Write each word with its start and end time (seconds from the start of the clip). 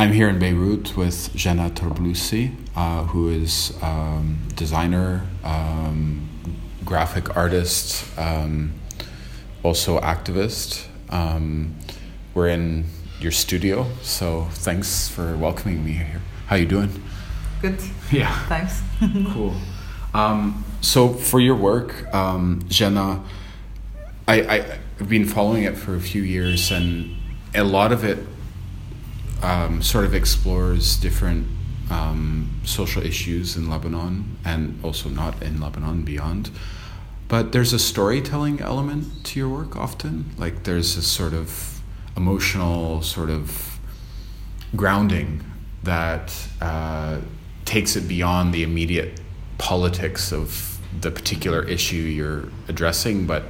I'm 0.00 0.14
here 0.14 0.30
in 0.30 0.38
Beirut 0.38 0.96
with 0.96 1.30
Jana 1.34 1.68
Traboulsi, 1.68 2.56
uh, 2.74 3.04
who 3.04 3.28
is 3.28 3.76
um, 3.82 4.38
designer, 4.56 5.26
um, 5.44 6.26
graphic 6.86 7.36
artist, 7.36 8.06
um, 8.18 8.72
also 9.62 10.00
activist. 10.00 10.86
Um, 11.10 11.76
we're 12.32 12.48
in 12.48 12.86
your 13.20 13.30
studio, 13.30 13.88
so 14.00 14.46
thanks 14.52 15.06
for 15.06 15.36
welcoming 15.36 15.84
me 15.84 15.92
here. 15.92 16.22
How 16.46 16.56
you 16.56 16.64
doing? 16.64 17.02
Good. 17.60 17.78
Yeah. 18.10 18.34
Thanks. 18.46 18.80
cool. 19.34 19.54
Um, 20.14 20.64
so 20.80 21.12
for 21.12 21.40
your 21.40 21.56
work, 21.56 22.06
um, 22.14 22.62
Jana, 22.68 23.22
I, 24.26 24.40
I, 24.40 24.78
I've 24.98 25.10
been 25.10 25.26
following 25.26 25.64
it 25.64 25.76
for 25.76 25.94
a 25.94 26.00
few 26.00 26.22
years, 26.22 26.70
and 26.70 27.14
a 27.54 27.64
lot 27.64 27.92
of 27.92 28.02
it 28.02 28.18
um, 29.42 29.82
sort 29.82 30.04
of 30.04 30.14
explores 30.14 30.96
different 30.96 31.46
um, 31.90 32.60
social 32.64 33.02
issues 33.02 33.56
in 33.56 33.68
Lebanon 33.68 34.36
and 34.44 34.78
also 34.84 35.08
not 35.08 35.42
in 35.42 35.60
Lebanon, 35.60 36.02
beyond. 36.02 36.50
But 37.28 37.52
there's 37.52 37.72
a 37.72 37.78
storytelling 37.78 38.60
element 38.60 39.24
to 39.26 39.38
your 39.38 39.48
work 39.48 39.76
often. 39.76 40.30
Like 40.36 40.64
there's 40.64 40.96
a 40.96 41.02
sort 41.02 41.32
of 41.32 41.80
emotional 42.16 43.02
sort 43.02 43.30
of 43.30 43.78
grounding 44.74 45.42
that 45.82 46.34
uh, 46.60 47.20
takes 47.64 47.96
it 47.96 48.08
beyond 48.08 48.52
the 48.52 48.62
immediate 48.62 49.20
politics 49.58 50.32
of 50.32 50.78
the 51.00 51.10
particular 51.10 51.62
issue 51.64 51.96
you're 51.96 52.48
addressing, 52.68 53.26
but 53.26 53.44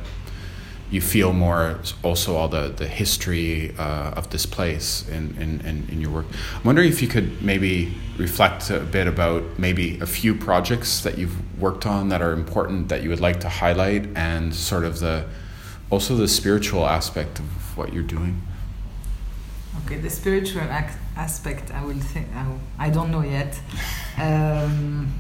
you 0.90 1.00
feel 1.00 1.32
more 1.32 1.78
also 2.02 2.36
all 2.36 2.48
the, 2.48 2.68
the 2.68 2.86
history 2.86 3.72
uh, 3.78 4.10
of 4.16 4.30
this 4.30 4.44
place 4.44 5.08
in, 5.08 5.36
in, 5.38 5.60
in, 5.60 5.86
in, 5.88 6.00
your 6.00 6.10
work. 6.10 6.26
I'm 6.56 6.64
wondering 6.64 6.88
if 6.88 7.00
you 7.00 7.06
could 7.06 7.40
maybe 7.40 7.94
reflect 8.18 8.70
a 8.70 8.80
bit 8.80 9.06
about 9.06 9.45
maybe 9.56 10.00
a 10.00 10.06
few 10.06 10.34
projects 10.34 11.02
that 11.02 11.16
you've 11.16 11.60
worked 11.60 11.87
on 11.87 12.09
that 12.09 12.20
are 12.20 12.32
important 12.32 12.88
that 12.88 13.04
you 13.04 13.09
would 13.09 13.20
like 13.20 13.38
to 13.40 13.48
highlight 13.48 14.09
and 14.16 14.52
sort 14.52 14.84
of 14.84 14.98
the 14.98 15.26
also 15.90 16.16
the 16.16 16.28
spiritual 16.28 16.87
aspect 16.87 17.38
of 17.38 17.76
what 17.76 17.93
you're 17.93 18.02
doing. 18.02 18.40
Okay, 19.84 19.98
the 19.98 20.10
spiritual 20.10 20.62
ac- 20.62 20.98
aspect, 21.16 21.72
I 21.72 21.84
will 21.84 21.98
think, 21.98 22.28
I, 22.34 22.87
I 22.87 22.90
don't 22.90 23.10
know 23.10 23.22
yet. 23.22 23.59
Um, 24.18 25.12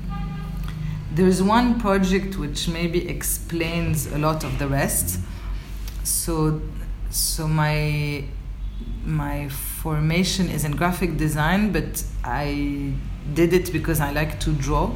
there's 1.12 1.42
one 1.42 1.80
project 1.80 2.36
which 2.36 2.68
maybe 2.68 3.08
explains 3.08 4.06
a 4.12 4.18
lot 4.18 4.44
of 4.44 4.58
the 4.58 4.68
rest 4.68 5.20
so 6.04 6.60
so 7.10 7.46
my 7.46 8.24
my 9.04 9.48
formation 9.48 10.48
is 10.48 10.64
in 10.64 10.72
graphic 10.72 11.16
design 11.16 11.72
but 11.72 12.04
i 12.24 12.92
did 13.34 13.52
it 13.52 13.72
because 13.72 14.00
i 14.00 14.10
like 14.12 14.38
to 14.40 14.52
draw 14.52 14.94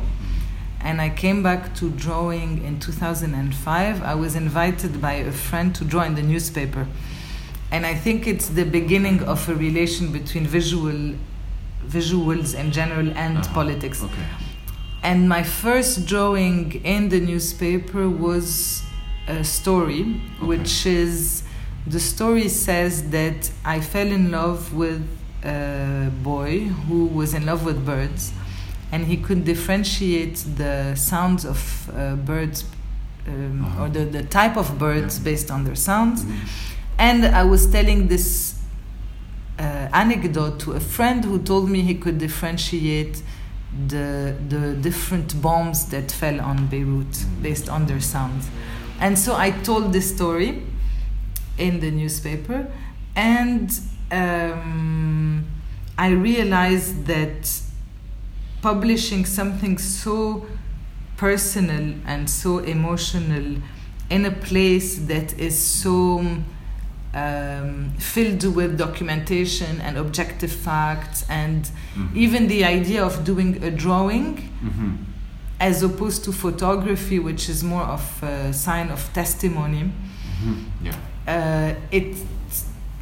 and 0.81 1.01
i 1.01 1.09
came 1.09 1.43
back 1.43 1.75
to 1.75 1.91
drawing 1.91 2.63
in 2.65 2.79
2005 2.79 4.03
i 4.03 4.15
was 4.15 4.37
invited 4.37 5.01
by 5.01 5.15
a 5.15 5.33
friend 5.33 5.75
to 5.75 5.85
draw 5.85 6.03
in 6.03 6.15
the 6.15 6.23
newspaper 6.23 6.87
and 7.71 7.87
i 7.87 7.95
think 7.95 8.27
it's 8.27 8.49
the 8.49 8.65
beginning 8.65 9.23
of 9.25 9.49
a 9.49 9.55
relation 9.55 10.13
between 10.13 10.47
visual 10.47 11.15
visuals 11.87 12.59
in 12.59 12.71
general 12.71 13.11
and 13.17 13.39
uh-huh. 13.39 13.55
politics 13.55 14.03
okay. 14.03 14.27
and 15.03 15.29
my 15.29 15.43
first 15.43 16.07
drawing 16.07 16.73
in 16.85 17.09
the 17.09 17.21
newspaper 17.21 18.09
was 18.09 18.83
a 19.29 19.45
story, 19.45 20.03
okay. 20.03 20.47
which 20.47 20.87
is 20.87 21.45
the 21.87 22.01
story 22.01 22.49
says 22.49 23.11
that 23.11 23.51
I 23.65 23.81
fell 23.81 24.07
in 24.07 24.31
love 24.31 24.73
with 24.73 25.07
a 25.45 26.11
boy 26.23 26.61
who 26.61 27.07
was 27.07 27.35
in 27.35 27.45
love 27.47 27.65
with 27.65 27.85
birds, 27.85 28.33
and 28.91 29.07
he 29.07 29.17
could 29.17 29.45
differentiate 29.45 30.37
the 30.57 30.95
sounds 30.95 31.45
of 31.45 31.91
uh, 31.95 32.17
birds 32.17 32.65
um, 33.27 33.65
uh-huh. 33.65 33.85
or 33.85 33.89
the, 33.89 34.05
the 34.05 34.23
type 34.23 34.57
of 34.57 34.79
birds 34.79 35.19
yeah. 35.19 35.25
based 35.25 35.51
on 35.51 35.65
their 35.65 35.75
sounds. 35.75 36.25
Mm-hmm. 36.25 36.47
And 36.99 37.25
I 37.27 37.45
was 37.45 37.67
telling 37.67 38.09
this 38.09 38.59
uh, 39.59 39.63
anecdote 39.93 40.61
to 40.61 40.73
a 40.73 40.81
friend 40.81 41.25
who 41.25 41.39
told 41.39 41.69
me 41.69 41.83
he 41.83 41.95
could 41.95 42.19
differentiate 42.19 43.23
the 43.89 44.35
the 44.49 44.75
different 44.75 45.43
bombs 45.43 45.87
that 45.87 46.13
fell 46.13 46.41
on 46.41 46.69
Beirut 46.69 47.11
mm-hmm. 47.11 47.43
based 47.43 47.69
on 47.69 47.87
their 47.87 48.01
sounds. 48.01 48.49
And 49.01 49.19
so 49.19 49.35
I 49.35 49.51
told 49.51 49.93
this 49.93 50.15
story 50.15 50.63
in 51.59 51.81
the 51.81 51.91
newspaper, 51.91 52.71
and 53.15 53.71
um, 54.11 55.47
I 55.97 56.11
realized 56.11 57.07
that 57.07 57.61
publishing 58.63 59.25
something 59.25 59.79
so 59.79 60.47
personal 61.17 61.95
and 62.07 62.29
so 62.29 62.59
emotional 62.59 63.57
in 64.11 64.25
a 64.25 64.31
place 64.31 64.99
that 65.07 65.39
is 65.39 65.57
so 65.57 66.19
um, 67.15 67.93
filled 67.99 68.45
with 68.57 68.77
documentation 68.79 69.81
and 69.81 69.97
objective 69.97 70.51
facts, 70.51 71.25
and 71.29 71.65
mm-hmm. 71.65 72.17
even 72.17 72.49
the 72.49 72.65
idea 72.65 73.05
of 73.05 73.25
doing 73.25 73.63
a 73.63 73.71
drawing. 73.71 74.37
Mm-hmm 74.37 75.14
as 75.61 75.83
opposed 75.83 76.25
to 76.25 76.33
photography, 76.33 77.19
which 77.19 77.49
is 77.49 77.63
more 77.63 77.85
of 77.85 78.23
a 78.23 78.53
sign 78.53 78.91
of 78.91 79.13
testimony. 79.13 79.91
Mm-hmm. 80.43 80.87
Yeah. 80.87 80.97
Uh, 81.27 81.75
it 81.91 82.17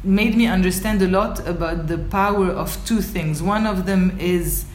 made 0.03 0.35
me 0.35 0.47
understand 0.47 1.01
a 1.01 1.07
lot 1.07 1.45
about 1.47 1.87
the 1.87 1.97
power 1.97 2.47
of 2.47 2.77
two 2.85 3.01
things. 3.01 3.41
One 3.41 3.65
of 3.65 3.85
them 3.85 4.17
is 4.19 4.65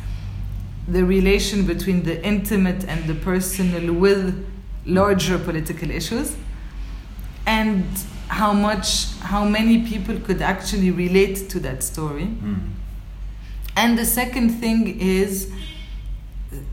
the 0.86 1.04
relation 1.04 1.66
between 1.66 2.02
the 2.02 2.24
intimate 2.24 2.84
and 2.88 3.06
the 3.06 3.14
personal 3.14 3.92
with 3.92 4.46
larger 4.86 5.38
political 5.38 5.90
issues, 5.90 6.34
and 7.46 7.84
how 8.28 8.52
much, 8.52 9.12
how 9.20 9.44
many 9.44 9.86
people 9.86 10.18
could 10.20 10.42
actually 10.42 10.90
relate 10.90 11.48
to 11.50 11.60
that 11.60 11.82
story. 11.82 12.24
Mm. 12.24 12.70
And 13.76 13.98
the 13.98 14.04
second 14.04 14.50
thing 14.50 14.98
is 15.00 15.50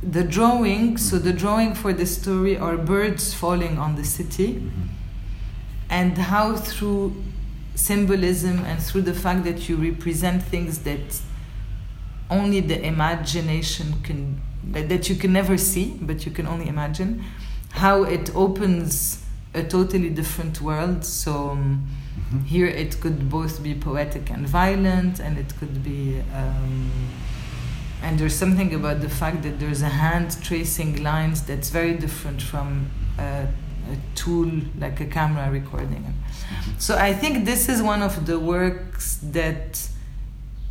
the 0.02 0.24
drawing 0.24 0.98
so 0.98 1.18
the 1.18 1.34
drawing 1.34 1.74
for 1.74 1.92
the 1.92 2.06
story 2.06 2.58
are 2.58 2.78
birds 2.78 3.34
falling 3.34 3.78
on 3.78 3.96
the 3.96 4.04
city 4.04 4.54
mm-hmm. 4.54 4.84
and 5.90 6.18
how 6.18 6.56
through 6.56 7.16
symbolism 7.76 8.60
and 8.66 8.82
through 8.82 9.02
the 9.02 9.14
fact 9.14 9.44
that 9.44 9.68
you 9.68 9.76
represent 9.76 10.42
things 10.42 10.80
that 10.80 11.22
only 12.30 12.62
the 12.62 12.82
imagination 12.84 14.02
can 14.02 14.42
that, 14.64 15.10
you 15.10 15.16
can 15.16 15.34
never 15.34 15.58
see 15.58 15.98
but 16.02 16.26
you 16.26 16.32
can 16.32 16.48
only 16.48 16.68
imagine 16.68 17.24
how 17.72 18.04
it 18.04 18.34
opens 18.34 19.24
a 19.54 19.62
totally 19.62 20.10
different 20.10 20.62
world 20.62 21.04
so 21.04 21.50
um, 21.50 21.86
mm-hmm. 22.18 22.40
here 22.46 22.68
it 22.68 23.00
could 23.02 23.30
both 23.30 23.62
be 23.62 23.76
poetic 23.76 24.32
and 24.32 24.48
violent 24.48 25.20
and 25.20 25.38
it 25.38 25.54
could 25.60 25.84
be 25.84 26.22
um, 26.34 26.90
and 28.06 28.20
there's 28.20 28.36
something 28.36 28.72
about 28.76 29.02
the 29.02 29.10
fact 29.10 29.42
that 29.42 29.60
there's 29.60 29.82
a 29.82 29.90
hand 29.90 30.38
tracing 30.44 31.02
lines 31.02 31.42
that's 31.42 31.72
very 31.72 31.96
different 31.96 32.40
from 32.40 32.92
a, 33.18 33.48
a 33.94 33.98
tool 34.14 34.52
like 34.78 35.00
a 35.02 35.08
camera 35.08 35.50
recording. 35.50 36.04
Mm-hmm. 36.04 36.72
So 36.78 36.96
I 36.98 37.14
think 37.14 37.46
this 37.46 37.68
is 37.68 37.82
one 37.82 38.04
of 38.04 38.28
the 38.28 38.40
works 38.40 39.18
that 39.24 39.90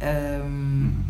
um, 0.01 1.05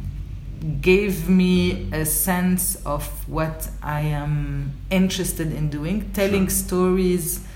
mm-hmm. 0.61 0.81
gave 0.81 1.29
me 1.29 1.91
a 1.93 2.07
sense 2.07 2.77
of 2.87 3.05
what 3.29 3.69
I 3.83 4.01
am 4.01 4.73
interested 4.91 5.53
in 5.53 5.69
doing, 5.69 6.11
telling 6.15 6.47
sure. 6.47 6.65
stories 6.65 7.47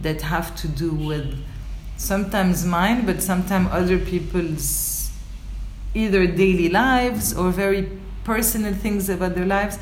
that 0.00 0.22
have 0.22 0.56
to 0.62 0.68
do 0.68 0.92
with 0.92 1.44
sometimes 1.98 2.64
mine, 2.64 3.04
but 3.04 3.22
sometimes 3.22 3.68
other 3.70 3.98
people's 3.98 5.10
either 5.92 6.26
daily 6.26 6.70
lives 6.70 7.36
or 7.36 7.50
very 7.50 8.00
personal 8.24 8.74
things 8.74 9.08
about 9.08 9.34
their 9.34 9.46
lives 9.46 9.78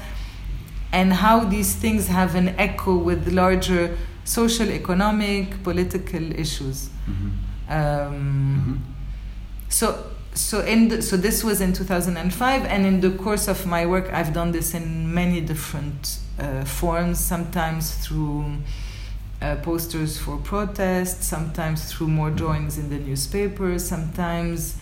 and 0.92 1.12
how 1.12 1.40
these 1.40 1.74
things 1.74 2.08
have 2.08 2.34
an 2.34 2.50
echo 2.58 2.96
with 2.96 3.32
larger 3.32 3.96
social, 4.24 4.70
economic, 4.70 5.62
political 5.62 6.32
issues. 6.32 6.90
Mm-hmm. 7.08 7.72
Um, 7.72 7.74
mm-hmm. 8.60 8.76
So, 9.68 10.04
so 10.34 10.60
in 10.60 10.88
the, 10.88 11.02
so 11.02 11.16
this 11.16 11.42
was 11.42 11.60
in 11.60 11.72
2005, 11.72 12.64
and 12.66 12.86
in 12.86 13.00
the 13.00 13.10
course 13.10 13.48
of 13.48 13.66
my 13.66 13.86
work, 13.86 14.12
I've 14.12 14.32
done 14.32 14.52
this 14.52 14.74
in 14.74 15.12
many 15.12 15.40
different 15.40 16.18
uh, 16.38 16.64
forms. 16.64 17.18
Sometimes 17.18 17.94
through 18.06 18.58
uh, 19.40 19.56
posters 19.56 20.18
for 20.18 20.36
protests, 20.38 21.26
sometimes 21.26 21.92
through 21.92 22.08
more 22.08 22.28
mm-hmm. 22.28 22.36
drawings 22.36 22.78
in 22.78 22.90
the 22.90 22.98
newspaper, 22.98 23.78
sometimes 23.78 24.76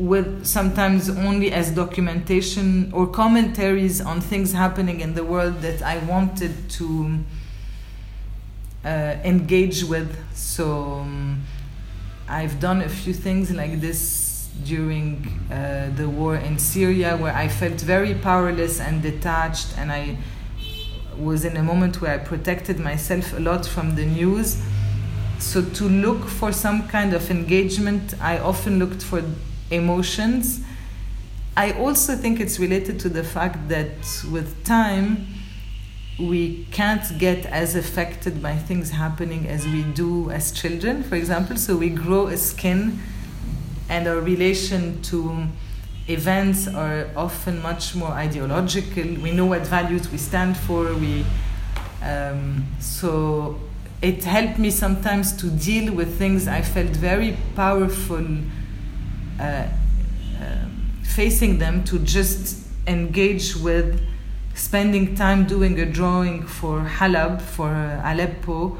with 0.00 0.46
sometimes 0.46 1.10
only 1.10 1.52
as 1.52 1.70
documentation 1.70 2.90
or 2.90 3.06
commentaries 3.06 4.00
on 4.00 4.18
things 4.18 4.50
happening 4.54 5.00
in 5.00 5.12
the 5.12 5.22
world 5.22 5.60
that 5.60 5.82
I 5.82 5.98
wanted 5.98 6.70
to 6.70 7.18
uh, 8.82 8.88
engage 9.24 9.84
with. 9.84 10.16
So 10.34 11.00
um, 11.00 11.42
I've 12.26 12.58
done 12.58 12.80
a 12.80 12.88
few 12.88 13.12
things 13.12 13.50
like 13.50 13.82
this 13.82 14.48
during 14.64 15.38
uh, 15.52 15.90
the 15.94 16.08
war 16.08 16.36
in 16.36 16.58
Syria, 16.58 17.18
where 17.18 17.34
I 17.34 17.48
felt 17.48 17.78
very 17.82 18.14
powerless 18.14 18.80
and 18.80 19.02
detached, 19.02 19.76
and 19.76 19.92
I 19.92 20.16
was 21.18 21.44
in 21.44 21.58
a 21.58 21.62
moment 21.62 22.00
where 22.00 22.14
I 22.14 22.18
protected 22.18 22.78
myself 22.80 23.34
a 23.34 23.40
lot 23.40 23.66
from 23.66 23.96
the 23.96 24.06
news. 24.06 24.62
So, 25.38 25.62
to 25.62 25.84
look 25.84 26.24
for 26.24 26.52
some 26.52 26.88
kind 26.88 27.12
of 27.12 27.30
engagement, 27.30 28.14
I 28.20 28.38
often 28.38 28.78
looked 28.78 29.02
for 29.02 29.22
emotions. 29.70 30.60
I 31.56 31.72
also 31.72 32.16
think 32.16 32.40
it's 32.40 32.58
related 32.58 33.00
to 33.00 33.08
the 33.08 33.24
fact 33.24 33.68
that 33.68 33.90
with 34.30 34.64
time, 34.64 35.26
we 36.18 36.66
can't 36.70 37.18
get 37.18 37.46
as 37.46 37.74
affected 37.74 38.42
by 38.42 38.56
things 38.56 38.90
happening 38.90 39.48
as 39.48 39.66
we 39.66 39.82
do 39.82 40.30
as 40.30 40.52
children, 40.52 41.02
for 41.02 41.16
example. 41.16 41.56
So 41.56 41.76
we 41.76 41.88
grow 41.90 42.26
a 42.26 42.36
skin, 42.36 43.00
and 43.88 44.06
our 44.06 44.20
relation 44.20 45.02
to 45.02 45.46
events 46.08 46.68
are 46.68 47.08
often 47.16 47.62
much 47.62 47.94
more 47.94 48.10
ideological. 48.10 49.04
We 49.22 49.32
know 49.32 49.46
what 49.46 49.62
values 49.62 50.10
we 50.10 50.18
stand 50.18 50.56
for. 50.56 50.94
We 50.94 51.24
um, 52.02 52.66
so 52.80 53.58
it 54.02 54.24
helped 54.24 54.58
me 54.58 54.70
sometimes 54.70 55.32
to 55.36 55.50
deal 55.50 55.92
with 55.92 56.18
things 56.18 56.48
I 56.48 56.62
felt 56.62 56.90
very 56.90 57.36
powerful 57.54 58.26
uh, 59.40 59.68
uh, 60.40 60.66
facing 61.02 61.58
them 61.58 61.82
to 61.84 61.98
just 61.98 62.66
engage 62.86 63.56
with 63.56 64.00
spending 64.54 65.14
time 65.14 65.46
doing 65.46 65.80
a 65.80 65.86
drawing 65.86 66.46
for 66.46 66.80
Halab, 66.80 67.40
for 67.40 67.68
uh, 67.68 68.12
Aleppo, 68.12 68.76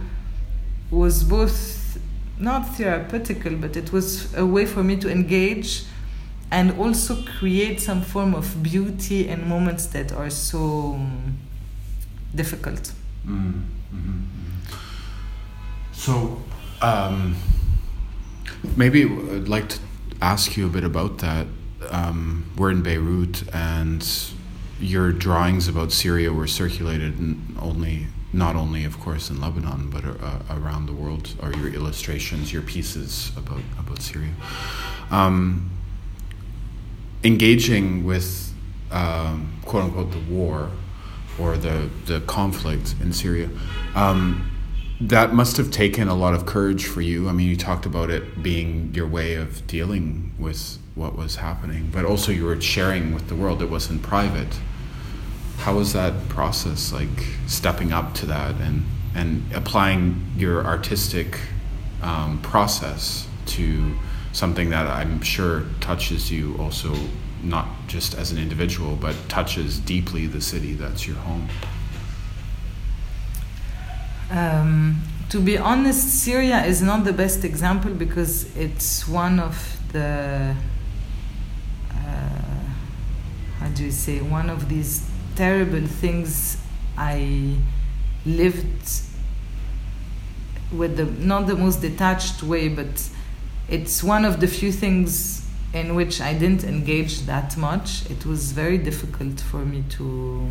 was 0.90 1.24
both 1.24 1.98
not 2.38 2.62
therapeutical, 2.76 3.60
but 3.60 3.76
it 3.76 3.92
was 3.92 4.34
a 4.34 4.44
way 4.44 4.66
for 4.66 4.82
me 4.82 4.96
to 4.96 5.10
engage 5.10 5.84
and 6.50 6.72
also 6.78 7.22
create 7.38 7.80
some 7.80 8.02
form 8.02 8.34
of 8.34 8.62
beauty 8.62 9.28
in 9.28 9.48
moments 9.48 9.86
that 9.86 10.12
are 10.12 10.30
so 10.30 10.94
um, 10.94 11.38
difficult. 12.34 12.92
Mm, 13.26 13.62
mm-hmm. 13.94 14.20
So, 15.92 16.42
um, 16.82 17.36
maybe 18.76 19.04
I'd 19.04 19.48
like 19.48 19.68
to 19.68 19.78
ask 20.20 20.56
you 20.56 20.66
a 20.66 20.68
bit 20.68 20.84
about 20.84 21.18
that. 21.18 21.46
Um, 21.90 22.50
we're 22.56 22.70
in 22.70 22.82
Beirut, 22.82 23.42
and 23.54 24.06
your 24.78 25.12
drawings 25.12 25.68
about 25.68 25.92
Syria 25.92 26.32
were 26.32 26.46
circulated 26.46 27.14
only, 27.60 28.06
not 28.32 28.56
only, 28.56 28.84
of 28.84 29.00
course, 29.00 29.30
in 29.30 29.40
Lebanon, 29.40 29.90
but 29.90 30.04
uh, 30.04 30.40
around 30.50 30.86
the 30.86 30.92
world. 30.92 31.34
Or 31.42 31.52
your 31.52 31.68
illustrations, 31.72 32.52
your 32.52 32.62
pieces 32.62 33.32
about 33.36 33.62
about 33.78 34.00
Syria. 34.02 34.32
Um, 35.10 35.70
engaging 37.24 38.04
with 38.04 38.52
um, 38.90 39.58
quote 39.64 39.84
unquote 39.84 40.12
the 40.12 40.32
war 40.32 40.70
or 41.38 41.56
the 41.56 41.88
the 42.06 42.20
conflict 42.22 42.94
in 43.00 43.12
Syria. 43.12 43.48
Um, 43.94 44.49
that 45.00 45.32
must 45.32 45.56
have 45.56 45.70
taken 45.70 46.08
a 46.08 46.14
lot 46.14 46.34
of 46.34 46.44
courage 46.44 46.84
for 46.84 47.00
you. 47.00 47.28
I 47.28 47.32
mean, 47.32 47.48
you 47.48 47.56
talked 47.56 47.86
about 47.86 48.10
it 48.10 48.42
being 48.42 48.92
your 48.94 49.06
way 49.06 49.34
of 49.34 49.66
dealing 49.66 50.32
with 50.38 50.78
what 50.94 51.16
was 51.16 51.36
happening, 51.36 51.88
but 51.90 52.04
also 52.04 52.32
you 52.32 52.44
were 52.44 52.60
sharing 52.60 53.14
with 53.14 53.28
the 53.28 53.34
world. 53.34 53.62
It 53.62 53.70
wasn't 53.70 54.02
private. 54.02 54.58
How 55.58 55.76
was 55.76 55.94
that 55.94 56.28
process 56.28 56.92
like 56.92 57.08
stepping 57.46 57.92
up 57.92 58.14
to 58.14 58.26
that 58.26 58.56
and 58.60 58.84
and 59.14 59.42
applying 59.52 60.24
your 60.36 60.64
artistic 60.64 61.40
um, 62.02 62.40
process 62.42 63.26
to 63.44 63.96
something 64.32 64.70
that 64.70 64.86
I'm 64.86 65.20
sure 65.22 65.64
touches 65.80 66.30
you 66.30 66.56
also 66.58 66.94
not 67.42 67.66
just 67.88 68.14
as 68.14 68.30
an 68.30 68.38
individual 68.38 68.94
but 68.94 69.16
touches 69.28 69.80
deeply 69.80 70.26
the 70.26 70.40
city 70.40 70.74
that's 70.74 71.08
your 71.08 71.16
home 71.16 71.48
um, 74.30 75.00
to 75.28 75.40
be 75.40 75.58
honest 75.58 76.22
syria 76.22 76.64
is 76.64 76.82
not 76.82 77.04
the 77.04 77.12
best 77.12 77.44
example 77.44 77.92
because 77.92 78.54
it's 78.56 79.08
one 79.08 79.38
of 79.38 79.78
the 79.92 80.54
uh, 81.90 81.94
how 83.58 83.68
do 83.74 83.84
you 83.84 83.90
say 83.90 84.20
one 84.20 84.48
of 84.48 84.68
these 84.68 85.08
terrible 85.36 85.86
things 85.86 86.56
i 86.96 87.56
lived 88.26 88.90
with 90.72 90.96
the 90.96 91.04
not 91.04 91.46
the 91.46 91.54
most 91.54 91.80
detached 91.80 92.42
way 92.42 92.68
but 92.68 93.08
it's 93.68 94.02
one 94.02 94.24
of 94.24 94.40
the 94.40 94.46
few 94.46 94.72
things 94.72 95.46
in 95.72 95.94
which 95.94 96.20
I 96.20 96.34
didn't 96.34 96.64
engage 96.64 97.20
that 97.20 97.56
much. 97.56 98.10
It 98.10 98.26
was 98.26 98.52
very 98.52 98.78
difficult 98.78 99.40
for 99.40 99.58
me 99.58 99.84
to. 99.90 100.48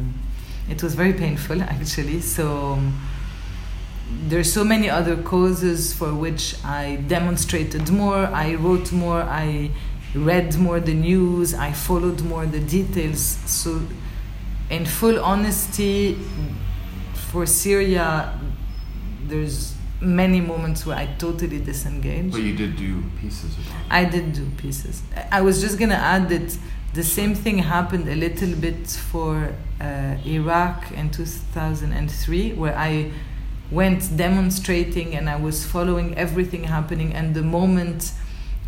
It 0.69 0.81
was 0.81 0.95
very 0.95 1.13
painful 1.13 1.61
actually. 1.75 2.21
So 2.21 2.73
um, 2.73 3.01
there's 4.09 4.51
so 4.51 4.63
many 4.63 4.89
other 4.89 5.15
causes 5.17 5.93
for 5.93 6.13
which 6.13 6.55
I 6.63 6.97
demonstrated 7.07 7.89
more. 7.91 8.25
I 8.25 8.55
wrote 8.55 8.91
more. 8.91 9.21
I 9.21 9.71
read 10.15 10.57
more 10.57 10.79
the 10.79 10.93
news. 10.93 11.53
I 11.53 11.71
followed 11.71 12.21
more 12.23 12.45
the 12.45 12.59
details. 12.59 13.19
So, 13.45 13.81
in 14.69 14.85
full 14.85 15.19
honesty, 15.23 16.17
for 17.13 17.45
Syria, 17.45 18.39
there's 19.23 19.75
many 20.01 20.41
moments 20.41 20.85
where 20.85 20.97
I 20.97 21.07
totally 21.17 21.59
disengaged. 21.59 22.31
But 22.31 22.41
you 22.41 22.55
did 22.55 22.77
do 22.77 23.03
pieces. 23.19 23.55
I 23.89 24.05
did 24.05 24.33
do 24.33 24.49
pieces. 24.57 25.03
I 25.31 25.41
was 25.41 25.61
just 25.61 25.77
gonna 25.77 25.95
add 25.95 26.29
that 26.29 26.57
the 26.93 27.03
same 27.03 27.35
thing 27.35 27.59
happened 27.59 28.07
a 28.07 28.15
little 28.15 28.55
bit 28.55 28.87
for 28.87 29.53
uh, 29.79 30.15
Iraq 30.25 30.91
in 30.91 31.11
2003, 31.11 32.53
where 32.53 32.75
I 32.75 33.11
went 33.71 34.17
demonstrating 34.17 35.15
and 35.15 35.29
I 35.29 35.35
was 35.35 35.65
following 35.65 36.17
everything 36.17 36.63
happening. 36.63 37.13
And 37.13 37.35
the 37.35 37.43
moment 37.43 38.11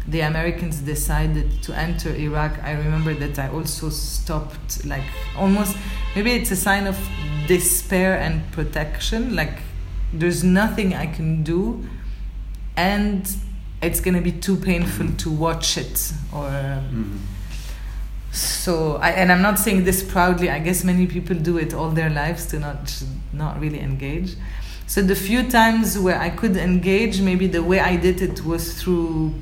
the 0.08 0.22
Americans 0.22 0.80
decided 0.80 1.62
to 1.64 1.78
enter 1.78 2.10
Iraq, 2.16 2.64
I 2.64 2.72
remember 2.74 3.14
that 3.16 3.40
I 3.40 3.50
also 3.50 3.90
stopped, 3.90 4.86
like 4.86 5.04
almost 5.38 5.76
maybe 6.16 6.32
it's 6.32 6.52
a 6.52 6.56
sign 6.56 6.88
of 6.88 6.98
despair 7.48 8.18
and 8.20 8.50
protection, 8.52 9.36
like 9.36 9.60
there's 10.14 10.44
nothing 10.44 10.94
I 10.94 11.08
can 11.08 11.44
do, 11.44 11.86
and 12.76 13.30
it's 13.82 14.00
gonna 14.00 14.22
be 14.22 14.32
too 14.32 14.56
painful 14.56 15.08
to 15.18 15.32
watch 15.32 15.78
it 15.78 16.14
or. 16.34 16.48
Mm-hmm. 16.48 17.18
So, 18.34 18.96
I, 18.96 19.10
and 19.10 19.30
I'm 19.30 19.42
not 19.42 19.60
saying 19.60 19.84
this 19.84 20.02
proudly. 20.02 20.50
I 20.50 20.60
guess 20.60 20.86
many 20.86 21.06
people 21.06 21.36
do 21.36 21.58
it 21.58 21.74
all 21.74 21.90
their 21.90 22.10
lives 22.10 22.46
to 22.48 22.60
not 22.60 23.04
not 23.34 23.60
really 23.60 23.82
engage. 23.82 24.36
So 24.92 25.02
the 25.02 25.16
few 25.16 25.50
times 25.50 25.98
where 25.98 26.20
I 26.20 26.30
could 26.30 26.58
engage, 26.58 27.22
maybe 27.22 27.48
the 27.48 27.64
way 27.64 27.80
I 27.80 27.96
did 27.96 28.22
it 28.22 28.44
was 28.44 28.64
through 28.80 29.34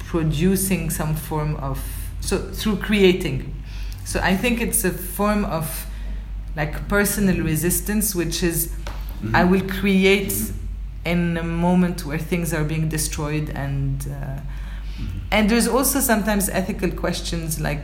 producing 0.00 0.90
some 0.90 1.14
form 1.14 1.56
of 1.56 1.78
so 2.20 2.38
through 2.38 2.76
creating. 2.76 3.54
So 4.04 4.20
I 4.20 4.36
think 4.36 4.60
it's 4.60 4.84
a 4.84 4.90
form 4.90 5.44
of 5.46 5.86
like 6.56 6.88
personal 6.88 7.42
resistance, 7.42 8.14
which 8.14 8.42
is 8.42 8.70
Mm-hmm. 9.22 9.34
I 9.34 9.44
will 9.44 9.62
create 9.62 10.32
in 11.04 11.36
a 11.36 11.42
moment 11.42 12.06
where 12.06 12.18
things 12.18 12.54
are 12.54 12.62
being 12.62 12.88
destroyed 12.88 13.50
and 13.50 14.00
uh, 14.02 14.12
mm-hmm. 14.12 15.18
and 15.32 15.50
there's 15.50 15.66
also 15.66 15.98
sometimes 15.98 16.48
ethical 16.48 16.90
questions 16.90 17.58
like 17.60 17.80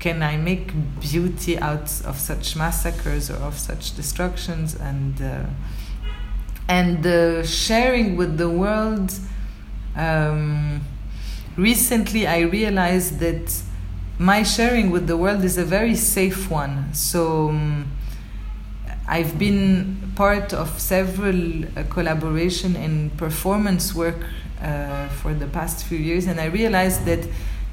can 0.00 0.22
I 0.22 0.36
make 0.36 0.72
beauty 0.98 1.56
out 1.58 2.02
of 2.04 2.18
such 2.18 2.56
massacres 2.56 3.30
or 3.30 3.36
of 3.36 3.58
such 3.58 3.94
destructions 3.94 4.74
and 4.74 5.22
uh, 5.22 5.44
and 6.70 7.02
the 7.02 7.42
sharing 7.44 8.16
with 8.16 8.38
the 8.38 8.48
world 8.48 9.12
um, 9.96 10.80
recently 11.56 12.28
I 12.28 12.40
realized 12.40 13.18
that 13.18 13.62
my 14.18 14.44
sharing 14.44 14.90
with 14.90 15.08
the 15.08 15.16
world 15.16 15.42
is 15.42 15.58
a 15.58 15.64
very 15.64 15.96
safe 15.96 16.48
one 16.48 16.94
so 16.94 17.48
um, 17.48 17.90
I've 19.10 19.36
been 19.40 20.12
part 20.14 20.52
of 20.52 20.78
several 20.78 21.64
uh, 21.64 21.82
collaboration 21.90 22.76
in 22.76 23.10
performance 23.16 23.92
work 23.92 24.20
uh, 24.62 25.08
for 25.08 25.34
the 25.34 25.48
past 25.48 25.84
few 25.84 25.98
years, 25.98 26.28
and 26.28 26.40
I 26.40 26.44
realized 26.44 27.06
that 27.06 27.26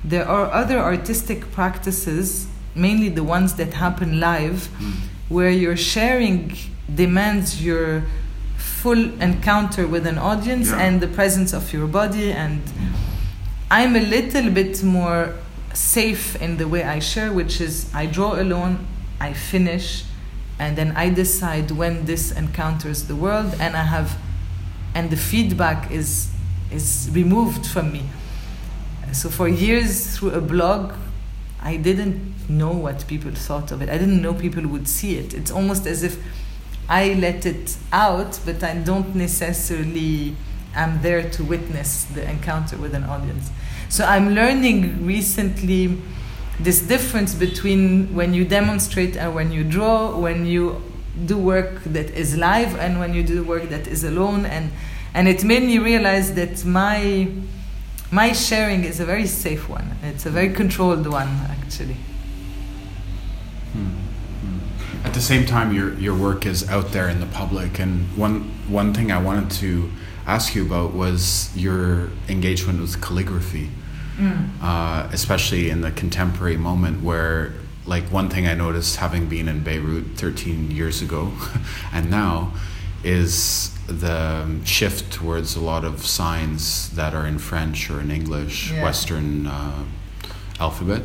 there 0.04 0.28
are 0.28 0.52
other 0.52 0.80
artistic 0.80 1.52
practices, 1.52 2.48
mainly 2.74 3.10
the 3.10 3.24
ones 3.24 3.54
that 3.56 3.74
happen 3.74 4.20
live, 4.20 4.70
mm. 4.80 4.94
where 5.30 5.52
your 5.52 5.78
sharing 5.78 6.56
demands 6.96 7.64
your 7.64 8.04
full 8.82 9.04
encounter 9.22 9.88
with 9.88 10.06
an 10.06 10.18
audience 10.18 10.70
yeah. 10.70 10.80
and 10.84 11.02
the 11.02 11.08
presence 11.08 11.54
of 11.54 11.74
your 11.74 11.88
body 11.88 12.32
and 12.32 12.62
I'm 13.70 13.96
a 13.96 14.00
little 14.00 14.50
bit 14.50 14.82
more 14.82 15.34
safe 15.74 16.42
in 16.42 16.58
the 16.58 16.68
way 16.68 16.84
I 16.84 17.00
share, 17.00 17.34
which 17.34 17.60
is 17.60 17.94
I 17.94 18.06
draw 18.06 18.40
alone, 18.40 18.88
I 19.20 19.34
finish, 19.34 20.06
and 20.58 20.78
then 20.78 20.96
I 20.96 21.10
decide 21.10 21.72
when 21.72 22.06
this 22.06 22.32
encounters 22.32 23.08
the 23.08 23.16
world, 23.16 23.56
and 23.60 23.76
I 23.76 23.84
have, 23.84 24.18
and 24.96 25.10
the 25.10 25.18
feedback 25.18 25.92
is 25.92 26.32
is 26.72 27.10
removed 27.14 27.66
from 27.66 27.92
me. 27.92 28.04
so 29.14 29.30
for 29.30 29.48
years 29.48 30.18
through 30.18 30.32
a 30.32 30.42
blog, 30.42 30.94
I 31.62 31.78
didn't 31.78 32.50
know 32.50 32.72
what 32.72 33.08
people 33.08 33.32
thought 33.32 33.72
of 33.72 33.82
it. 33.82 33.90
I 33.90 33.98
didn't 33.98 34.22
know 34.22 34.34
people 34.34 34.68
would 34.68 34.88
see 34.88 35.18
it. 35.18 35.34
It's 35.34 35.52
almost 35.52 35.86
as 35.88 36.04
if 36.04 36.18
I 36.90 37.14
let 37.14 37.46
it 37.46 37.78
out, 37.92 38.40
but 38.46 38.64
I 38.64 38.76
don't 38.76 39.16
necessarily 39.16 40.36
am 40.74 41.02
there 41.02 41.30
to 41.32 41.44
witness 41.44 42.06
the 42.06 42.30
encounter 42.30 42.78
with 42.78 42.94
an 42.94 43.04
audience. 43.04 43.50
So 43.90 44.06
I'm 44.06 44.34
learning 44.34 45.06
recently 45.06 45.98
this 46.60 46.82
difference 46.82 47.36
between 47.36 48.16
when 48.16 48.34
you 48.34 48.46
demonstrate 48.46 49.16
and 49.16 49.36
when 49.36 49.52
you 49.52 49.64
draw, 49.64 50.18
when 50.18 50.46
you 50.46 50.82
do 51.26 51.38
work 51.38 51.84
that 51.84 52.12
is 52.12 52.38
live 52.38 52.78
and 52.78 53.00
when 53.00 53.14
you 53.14 53.24
do 53.24 53.44
work 53.44 53.70
that 53.70 53.88
is 53.88 54.04
alone 54.04 54.46
and 54.46 54.72
and 55.14 55.28
it 55.28 55.44
made 55.44 55.64
me 55.64 55.80
realize 55.80 56.36
that 56.36 56.64
my 56.64 57.28
my 58.12 58.32
sharing 58.32 58.84
is 58.84 59.00
a 59.00 59.06
very 59.06 59.26
safe 59.26 59.68
one. 59.68 59.98
It's 60.04 60.26
a 60.26 60.30
very 60.30 60.54
controlled 60.54 61.08
one 61.08 61.28
actually. 61.50 61.98
Hmm. 63.74 64.07
At 65.04 65.14
the 65.14 65.22
same 65.22 65.46
time, 65.46 65.74
your 65.74 65.94
your 65.96 66.16
work 66.16 66.46
is 66.46 66.68
out 66.70 66.92
there 66.92 67.10
in 67.10 67.20
the 67.20 67.26
public, 67.28 67.80
and 67.80 68.06
one 68.18 68.52
one 68.68 68.94
thing 68.94 69.12
I 69.12 69.22
wanted 69.22 69.52
to 69.62 69.90
ask 70.26 70.56
you 70.56 70.66
about 70.66 70.94
was 70.94 71.56
your 71.56 72.10
engagement 72.28 72.82
with 72.82 73.02
calligraphy, 73.02 73.70
mm. 74.18 74.50
uh, 74.62 75.08
especially 75.12 75.70
in 75.70 75.82
the 75.82 75.92
contemporary 75.92 76.58
moment 76.58 77.02
where 77.02 77.54
like 77.86 78.04
one 78.12 78.30
thing 78.30 78.46
I 78.46 78.54
noticed 78.54 78.98
having 78.98 79.28
been 79.28 79.48
in 79.48 79.64
Beirut 79.64 80.18
13 80.18 80.72
years 80.72 81.02
ago 81.02 81.32
and 81.94 82.12
now 82.12 82.52
is 83.04 83.74
the 83.88 84.60
shift 84.66 85.14
towards 85.14 85.56
a 85.56 85.62
lot 85.62 85.86
of 85.86 86.06
signs 86.06 86.90
that 86.92 87.14
are 87.14 87.26
in 87.26 87.40
French 87.40 87.90
or 87.90 88.02
in 88.02 88.12
English, 88.12 88.72
yeah. 88.72 88.84
Western 88.84 89.48
uh, 89.48 89.86
alphabet, 90.60 91.04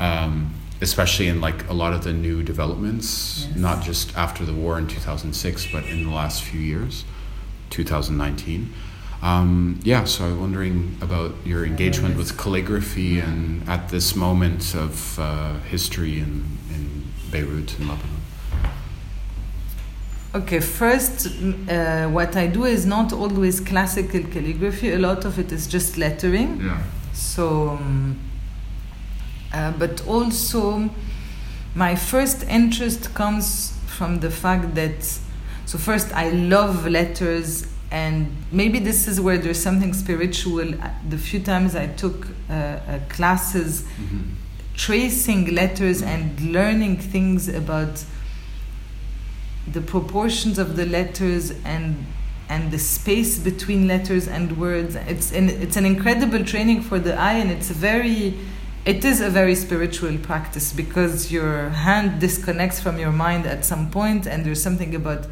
um, 0.00 0.52
especially 0.80 1.28
in 1.28 1.40
like 1.40 1.68
a 1.68 1.72
lot 1.72 1.92
of 1.92 2.04
the 2.04 2.12
new 2.12 2.42
developments, 2.42 3.46
yes. 3.48 3.56
not 3.56 3.82
just 3.82 4.16
after 4.16 4.44
the 4.44 4.52
war 4.52 4.78
in 4.78 4.86
2006, 4.86 5.66
but 5.72 5.84
in 5.84 6.04
the 6.04 6.10
last 6.10 6.42
few 6.42 6.60
years, 6.60 7.04
2019. 7.70 8.72
Um, 9.20 9.80
yeah, 9.82 10.04
so 10.04 10.24
I'm 10.24 10.40
wondering 10.40 10.96
about 11.00 11.34
your 11.44 11.66
engagement 11.66 12.16
with 12.16 12.38
calligraphy 12.38 13.18
and 13.18 13.68
at 13.68 13.88
this 13.88 14.14
moment 14.14 14.74
of 14.76 15.18
uh, 15.18 15.58
history 15.60 16.20
in, 16.20 16.44
in 16.70 17.04
Beirut 17.30 17.76
and 17.78 17.88
Lebanon. 17.88 18.18
Okay, 20.34 20.60
first, 20.60 21.26
uh, 21.68 22.06
what 22.08 22.36
I 22.36 22.46
do 22.46 22.64
is 22.64 22.86
not 22.86 23.12
always 23.12 23.60
classical 23.60 24.22
calligraphy. 24.22 24.92
A 24.92 24.98
lot 24.98 25.24
of 25.24 25.38
it 25.38 25.50
is 25.50 25.66
just 25.66 25.96
lettering. 25.96 26.60
Yeah. 26.60 26.80
So, 27.12 27.70
um, 27.70 28.20
uh, 29.52 29.72
but 29.72 30.06
also, 30.06 30.90
my 31.74 31.94
first 31.94 32.44
interest 32.44 33.14
comes 33.14 33.76
from 33.86 34.20
the 34.20 34.30
fact 34.30 34.74
that, 34.74 35.02
so 35.66 35.78
first, 35.78 36.12
I 36.14 36.30
love 36.30 36.86
letters 36.86 37.66
and 37.90 38.34
maybe 38.52 38.78
this 38.78 39.08
is 39.08 39.20
where 39.20 39.38
there's 39.38 39.60
something 39.60 39.94
spiritual 39.94 40.74
the 41.08 41.16
few 41.16 41.40
times 41.40 41.74
i 41.74 41.86
took 41.86 42.26
uh, 42.50 42.52
uh, 42.52 42.98
classes 43.08 43.82
mm-hmm. 43.82 44.20
tracing 44.74 45.54
letters 45.54 46.02
and 46.02 46.38
learning 46.40 46.98
things 46.98 47.48
about 47.48 48.04
the 49.66 49.80
proportions 49.80 50.58
of 50.58 50.76
the 50.76 50.84
letters 50.86 51.52
and 51.64 52.04
and 52.50 52.70
the 52.70 52.78
space 52.78 53.38
between 53.38 53.86
letters 53.86 54.28
and 54.28 54.58
words 54.58 54.94
it's 54.94 55.32
an, 55.32 55.48
it's 55.48 55.76
an 55.76 55.86
incredible 55.86 56.44
training 56.44 56.82
for 56.82 56.98
the 56.98 57.14
eye 57.14 57.34
and 57.34 57.50
it's 57.50 57.70
a 57.70 57.74
very 57.74 58.34
it 58.84 59.04
is 59.04 59.20
a 59.20 59.28
very 59.30 59.54
spiritual 59.54 60.16
practice 60.18 60.72
because 60.72 61.30
your 61.30 61.68
hand 61.70 62.20
disconnects 62.20 62.80
from 62.80 62.98
your 62.98 63.12
mind 63.12 63.46
at 63.46 63.64
some 63.64 63.90
point 63.90 64.26
and 64.26 64.44
there's 64.44 64.62
something 64.62 64.94
about 64.94 65.26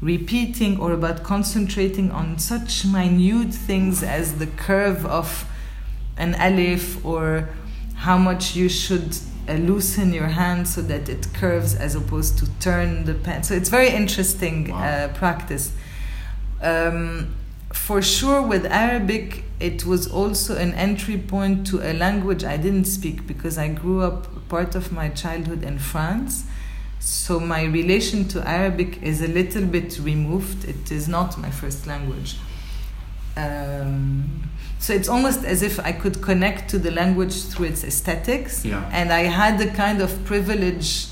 repeating 0.00 0.78
or 0.80 0.92
about 0.92 1.22
concentrating 1.22 2.10
on 2.10 2.38
such 2.38 2.84
minute 2.84 3.52
things 3.52 4.02
as 4.02 4.38
the 4.38 4.46
curve 4.46 5.04
of 5.06 5.46
an 6.16 6.34
alif 6.36 7.04
or 7.04 7.48
how 7.96 8.16
much 8.16 8.54
you 8.54 8.68
should 8.68 9.16
uh, 9.48 9.54
loosen 9.54 10.12
your 10.12 10.28
hand 10.28 10.68
so 10.68 10.82
that 10.82 11.08
it 11.08 11.26
curves 11.34 11.74
as 11.74 11.94
opposed 11.94 12.38
to 12.38 12.46
turn 12.60 13.04
the 13.04 13.14
pen. 13.14 13.42
So 13.42 13.54
it's 13.54 13.68
very 13.68 13.88
interesting 13.88 14.70
wow. 14.70 14.78
uh, 14.78 15.08
practice. 15.14 15.72
Um, 16.60 17.34
for 17.72 18.02
sure, 18.02 18.42
with 18.42 18.66
Arabic, 18.66 19.44
it 19.60 19.84
was 19.84 20.06
also 20.06 20.56
an 20.56 20.72
entry 20.74 21.18
point 21.18 21.66
to 21.68 21.80
a 21.80 21.92
language 21.92 22.44
I 22.44 22.56
didn't 22.56 22.86
speak 22.86 23.26
because 23.26 23.58
I 23.58 23.68
grew 23.68 24.02
up 24.02 24.48
part 24.48 24.74
of 24.74 24.92
my 24.92 25.08
childhood 25.08 25.62
in 25.62 25.78
France 25.78 26.44
so 27.00 27.38
my 27.38 27.64
relation 27.64 28.26
to 28.28 28.48
Arabic 28.48 29.02
is 29.02 29.22
a 29.22 29.28
little 29.28 29.64
bit 29.64 29.98
removed. 30.00 30.64
It 30.64 30.90
is 30.90 31.08
not 31.08 31.38
my 31.38 31.50
first 31.50 31.86
language. 31.86 32.36
Um, 33.36 34.50
so 34.80 34.92
it's 34.92 35.08
almost 35.08 35.44
as 35.44 35.62
if 35.62 35.78
I 35.80 35.92
could 35.92 36.20
connect 36.20 36.68
to 36.70 36.78
the 36.78 36.90
language 36.90 37.44
through 37.44 37.66
its 37.66 37.84
aesthetics. 37.84 38.64
Yeah. 38.64 38.88
And 38.92 39.12
I 39.12 39.20
had 39.20 39.58
the 39.58 39.68
kind 39.68 40.02
of 40.02 40.24
privilege 40.24 41.06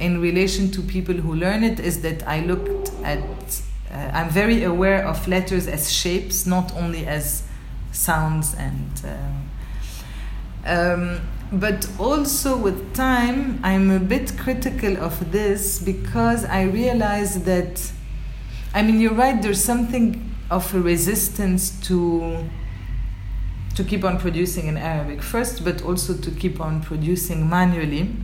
in 0.00 0.20
relation 0.20 0.70
to 0.72 0.82
people 0.82 1.14
who 1.14 1.34
learn 1.34 1.62
it 1.62 1.80
is 1.80 2.02
that 2.02 2.26
I 2.26 2.40
looked 2.40 2.90
at, 3.04 3.62
uh, 3.90 4.10
I'm 4.12 4.30
very 4.30 4.64
aware 4.64 5.06
of 5.06 5.26
letters 5.28 5.66
as 5.66 5.92
shapes, 5.92 6.46
not 6.46 6.74
only 6.76 7.06
as 7.06 7.44
sounds 7.92 8.54
and. 8.54 8.90
Uh, 9.04 10.68
um, 10.68 11.20
but 11.50 11.88
also 11.98 12.56
with 12.56 12.94
time 12.94 13.58
i'm 13.62 13.90
a 13.90 13.98
bit 13.98 14.36
critical 14.36 14.98
of 14.98 15.32
this 15.32 15.78
because 15.78 16.44
i 16.44 16.62
realize 16.62 17.44
that 17.44 17.90
i 18.74 18.82
mean 18.82 19.00
you're 19.00 19.14
right 19.14 19.40
there's 19.40 19.62
something 19.62 20.34
of 20.50 20.74
a 20.74 20.80
resistance 20.80 21.70
to 21.80 22.44
to 23.74 23.82
keep 23.82 24.04
on 24.04 24.18
producing 24.18 24.66
in 24.66 24.76
arabic 24.76 25.22
first 25.22 25.64
but 25.64 25.82
also 25.82 26.12
to 26.12 26.30
keep 26.32 26.60
on 26.60 26.82
producing 26.82 27.48
manually 27.48 28.14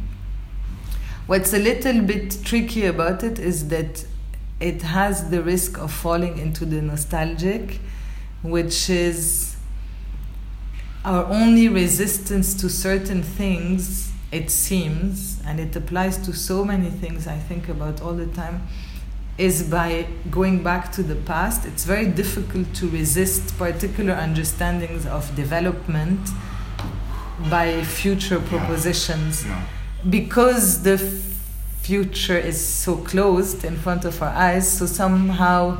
what's 1.26 1.54
a 1.54 1.58
little 1.58 2.02
bit 2.02 2.36
tricky 2.44 2.84
about 2.84 3.22
it 3.22 3.38
is 3.38 3.68
that 3.68 4.04
it 4.64 4.80
has 4.80 5.28
the 5.28 5.42
risk 5.42 5.78
of 5.78 5.92
falling 5.92 6.38
into 6.38 6.64
the 6.64 6.80
nostalgic 6.80 7.80
which 8.42 8.88
is 8.88 9.56
our 11.04 11.26
only 11.26 11.68
resistance 11.68 12.54
to 12.54 12.70
certain 12.70 13.22
things, 13.22 14.10
it 14.32 14.50
seems, 14.50 15.38
and 15.44 15.60
it 15.60 15.76
applies 15.76 16.16
to 16.16 16.32
so 16.32 16.64
many 16.64 16.88
things 16.88 17.26
I 17.26 17.38
think 17.38 17.68
about 17.68 18.00
all 18.00 18.14
the 18.14 18.26
time, 18.28 18.66
is 19.36 19.64
by 19.64 20.06
going 20.30 20.62
back 20.62 20.92
to 20.92 21.02
the 21.02 21.16
past. 21.16 21.66
It's 21.66 21.84
very 21.84 22.06
difficult 22.06 22.72
to 22.76 22.88
resist 22.88 23.58
particular 23.58 24.14
understandings 24.14 25.04
of 25.04 25.34
development 25.36 26.20
by 27.50 27.82
future 27.84 28.40
propositions. 28.40 29.44
Because 30.08 30.82
the 30.82 30.96
future 31.84 32.38
is 32.38 32.64
so 32.64 32.96
closed 32.96 33.62
in 33.62 33.76
front 33.76 34.06
of 34.06 34.22
our 34.22 34.30
eyes. 34.30 34.78
So 34.78 34.86
somehow 34.86 35.78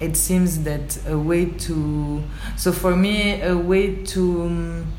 it 0.00 0.16
seems 0.16 0.64
that 0.64 0.98
a 1.06 1.18
way 1.18 1.44
to 1.46 2.22
so 2.56 2.72
for 2.72 2.96
me 2.96 3.40
a 3.42 3.56
way 3.56 3.94
to 4.04 4.42
um, 4.42 4.92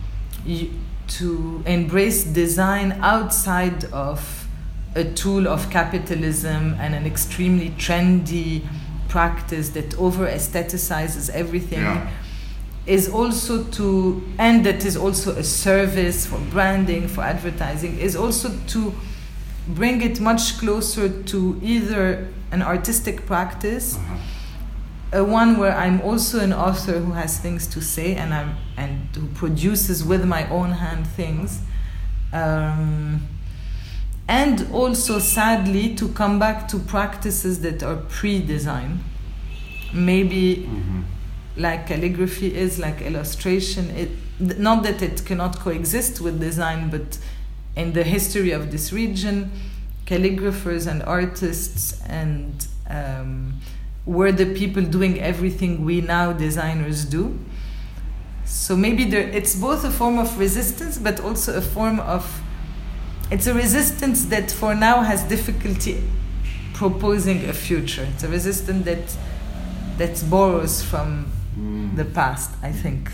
to 1.08 1.63
embrace 1.65 2.24
design 2.24 2.93
outside 3.01 3.86
of 3.86 4.48
a 4.96 5.03
tool 5.03 5.48
of 5.48 5.70
capitalism 5.72 6.75
and 6.79 6.93
an 6.93 7.05
extremely 7.05 7.72
trendy 7.72 8.65
practice 9.10 9.70
that 9.70 9.98
over 9.98 10.27
aestheticizes 10.27 11.29
everything 11.32 11.82
yeah. 11.82 12.10
is 12.86 13.10
also 13.10 13.63
to 13.63 14.24
and 14.38 14.65
that 14.65 14.86
is 14.86 14.96
also 14.96 15.32
a 15.32 15.43
service 15.43 16.25
for 16.25 16.39
branding 16.51 17.08
for 17.08 17.22
advertising 17.22 18.00
is 18.00 18.15
also 18.15 18.50
to 18.67 18.93
bring 19.67 20.01
it 20.01 20.20
much 20.20 20.58
closer 20.58 21.10
to 21.24 21.60
either 21.63 22.27
an 22.51 22.62
artistic 22.62 23.25
practice 23.25 23.96
uh-huh 23.98 24.17
a 25.13 25.24
one 25.24 25.58
where 25.58 25.75
I'm 25.75 26.01
also 26.01 26.39
an 26.39 26.51
author 26.51 26.93
who 27.00 27.12
has 27.13 27.38
things 27.38 27.67
to 27.67 27.82
say 27.82 28.15
and 28.15 28.34
I'm 28.34 28.58
and 28.75 29.15
who 29.15 29.27
produces 29.27 30.03
with 30.03 30.25
my 30.25 30.50
own 30.50 30.72
hand 30.72 31.05
things. 31.05 31.62
Um, 32.34 33.27
and 34.27 34.67
also 34.72 35.20
sadly 35.20 35.93
to 35.96 36.08
come 36.10 36.39
back 36.39 36.67
to 36.70 36.79
practices 36.79 37.62
that 37.62 37.84
are 37.84 37.98
pre-design 37.98 39.03
maybe 39.93 40.65
mm-hmm. 40.65 41.01
like 41.58 41.86
calligraphy 41.88 42.55
is 42.55 42.79
like 42.79 43.01
illustration 43.01 43.89
it 43.91 44.10
not 44.39 44.82
that 44.84 45.01
it 45.01 45.25
cannot 45.25 45.60
coexist 45.60 46.22
with 46.22 46.39
design 46.39 46.89
but 46.89 47.20
in 47.75 47.93
the 47.93 48.03
history 48.03 48.51
of 48.51 48.71
this 48.71 48.91
region 48.93 49.51
calligraphers 50.05 50.85
and 50.85 51.01
artists 51.03 52.01
and 52.07 52.67
um, 52.89 53.53
were 54.05 54.31
the 54.33 54.53
people 54.53 54.83
doing 54.83 55.19
everything 55.21 55.85
we 55.85 56.01
now 56.01 56.33
designers 56.33 57.05
do. 57.05 57.39
So 58.45 58.75
maybe 58.75 59.05
there, 59.05 59.21
it's 59.29 59.55
both 59.55 59.85
a 59.85 59.89
form 59.89 60.19
of 60.19 60.37
resistance, 60.37 60.97
but 60.97 61.19
also 61.21 61.55
a 61.55 61.61
form 61.61 61.99
of. 62.01 62.41
It's 63.31 63.47
a 63.47 63.53
resistance 63.53 64.25
that 64.25 64.51
for 64.51 64.75
now 64.75 65.01
has 65.01 65.23
difficulty 65.23 66.03
proposing 66.73 67.49
a 67.49 67.53
future. 67.53 68.05
It's 68.13 68.23
a 68.23 68.27
resistance 68.27 68.85
that 68.85 69.17
that 69.97 70.23
borrows 70.29 70.81
from 70.83 71.31
Mm. 71.57 71.95
the 71.95 72.05
past, 72.05 72.49
I 72.63 72.71
think. 72.71 73.11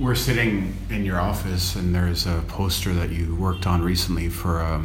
We're 0.00 0.16
sitting 0.16 0.76
in 0.90 1.04
your 1.04 1.20
office, 1.20 1.76
and 1.76 1.94
there's 1.94 2.26
a 2.26 2.42
poster 2.48 2.92
that 2.94 3.10
you 3.10 3.36
worked 3.36 3.64
on 3.64 3.80
recently 3.80 4.28
for 4.28 4.60
a 4.60 4.82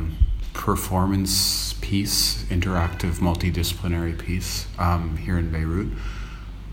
performance 0.53 1.73
piece, 1.81 2.43
interactive 2.43 3.15
multidisciplinary 3.15 4.19
piece 4.19 4.67
um, 4.77 5.17
here 5.17 5.39
in 5.39 5.51
Beirut 5.51 5.87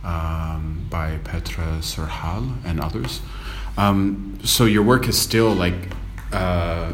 um, 0.04 0.86
by 0.90 1.16
Petra 1.24 1.78
Serhal 1.80 2.56
and 2.66 2.78
others. 2.78 3.22
Um, 3.78 4.38
so 4.44 4.66
your 4.66 4.82
work 4.82 5.08
is 5.08 5.18
still 5.18 5.54
like 5.54 5.88
uh, 6.30 6.92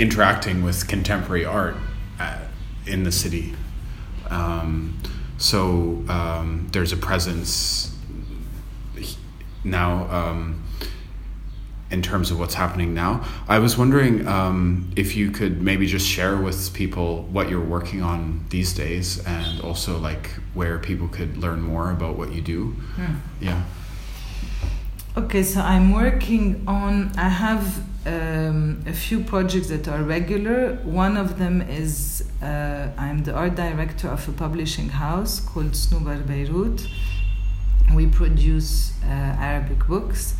interacting 0.00 0.64
with 0.64 0.88
contemporary 0.88 1.44
art 1.44 1.76
uh, 2.18 2.38
in 2.86 3.04
the 3.04 3.12
city. 3.12 3.54
Um, 4.30 4.98
so 5.38 6.04
um, 6.08 6.66
there's 6.72 6.92
a 6.92 6.96
presence 6.96 7.96
now 9.64 10.08
um, 10.10 10.62
in 11.90 12.02
terms 12.02 12.30
of 12.30 12.38
what's 12.38 12.54
happening 12.54 12.94
now. 12.94 13.24
I 13.48 13.58
was 13.58 13.76
wondering 13.76 14.26
um, 14.26 14.92
if 14.96 15.16
you 15.16 15.30
could 15.30 15.60
maybe 15.60 15.86
just 15.86 16.06
share 16.06 16.36
with 16.36 16.72
people 16.72 17.24
what 17.24 17.50
you're 17.50 17.64
working 17.64 18.02
on 18.02 18.44
these 18.50 18.72
days 18.72 19.24
and 19.26 19.60
also 19.60 19.98
like 19.98 20.30
where 20.54 20.78
people 20.78 21.08
could 21.08 21.36
learn 21.36 21.60
more 21.60 21.90
about 21.90 22.16
what 22.16 22.32
you 22.32 22.42
do. 22.42 22.76
Yeah. 23.40 23.62
Okay, 25.16 25.42
so 25.42 25.60
I'm 25.60 25.92
working 25.92 26.62
on. 26.68 27.10
I 27.16 27.28
have 27.28 27.82
um, 28.06 28.82
a 28.86 28.92
few 28.92 29.24
projects 29.24 29.68
that 29.68 29.88
are 29.88 30.02
regular. 30.02 30.76
One 30.84 31.16
of 31.16 31.38
them 31.38 31.62
is 31.62 32.30
uh, 32.40 32.90
I'm 32.96 33.24
the 33.24 33.34
art 33.34 33.56
director 33.56 34.08
of 34.08 34.28
a 34.28 34.32
publishing 34.32 34.88
house 34.88 35.40
called 35.40 35.72
Snoobar 35.72 36.24
Beirut. 36.26 36.86
We 37.94 38.06
produce 38.06 38.92
uh, 39.02 39.06
Arabic 39.08 39.86
books. 39.86 40.34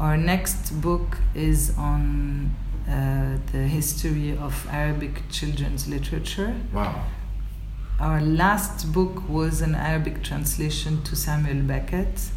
Our 0.00 0.16
next 0.16 0.80
book 0.80 1.18
is 1.34 1.76
on 1.76 2.54
uh, 2.88 3.38
the 3.52 3.58
history 3.58 4.36
of 4.36 4.66
Arabic 4.70 5.22
children's 5.30 5.88
literature. 5.88 6.54
Wow. 6.72 7.04
Our 8.00 8.20
last 8.20 8.92
book 8.92 9.28
was 9.28 9.60
an 9.60 9.74
Arabic 9.74 10.22
translation 10.22 11.02
to 11.02 11.16
Samuel 11.16 11.62
Beckett. 11.62 12.30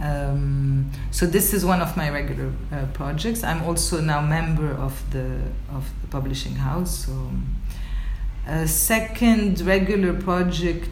Um, 0.00 0.90
so 1.10 1.26
this 1.26 1.52
is 1.52 1.64
one 1.64 1.82
of 1.82 1.96
my 1.96 2.08
regular 2.08 2.52
uh, 2.72 2.86
projects. 2.94 3.44
I'm 3.44 3.62
also 3.62 4.00
now 4.00 4.22
member 4.22 4.70
of 4.70 5.02
the 5.10 5.42
of 5.70 5.90
the 6.00 6.08
publishing 6.08 6.54
house. 6.54 7.06
So 7.06 7.30
a 8.46 8.66
second 8.66 9.60
regular 9.60 10.14
project 10.14 10.90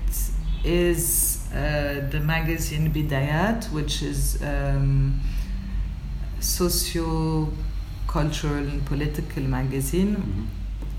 is 0.65 1.38
the 1.53 2.21
magazine 2.21 2.93
Bidayat, 2.93 3.71
which 3.73 4.03
is 4.03 4.39
um, 4.43 5.21
socio 6.41 7.49
cultural 8.07 8.55
and 8.73 8.85
political 8.87 9.43
magazine 9.43 10.17
Mhm. 10.17 10.47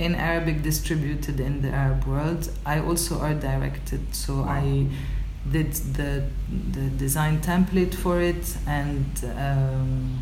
in 0.06 0.16
Arabic 0.16 0.62
distributed 0.64 1.40
in 1.40 1.62
the 1.62 1.70
Arab 1.72 2.06
world. 2.06 2.50
I 2.66 2.80
also 2.80 3.20
art 3.20 3.40
directed, 3.42 4.02
so 4.12 4.42
Wow. 4.42 4.50
I 4.62 4.88
did 5.52 5.74
the 5.98 6.24
the 6.74 6.90
design 6.98 7.40
template 7.42 7.94
for 7.96 8.22
it 8.22 8.58
and 8.68 9.06
um, 9.38 10.22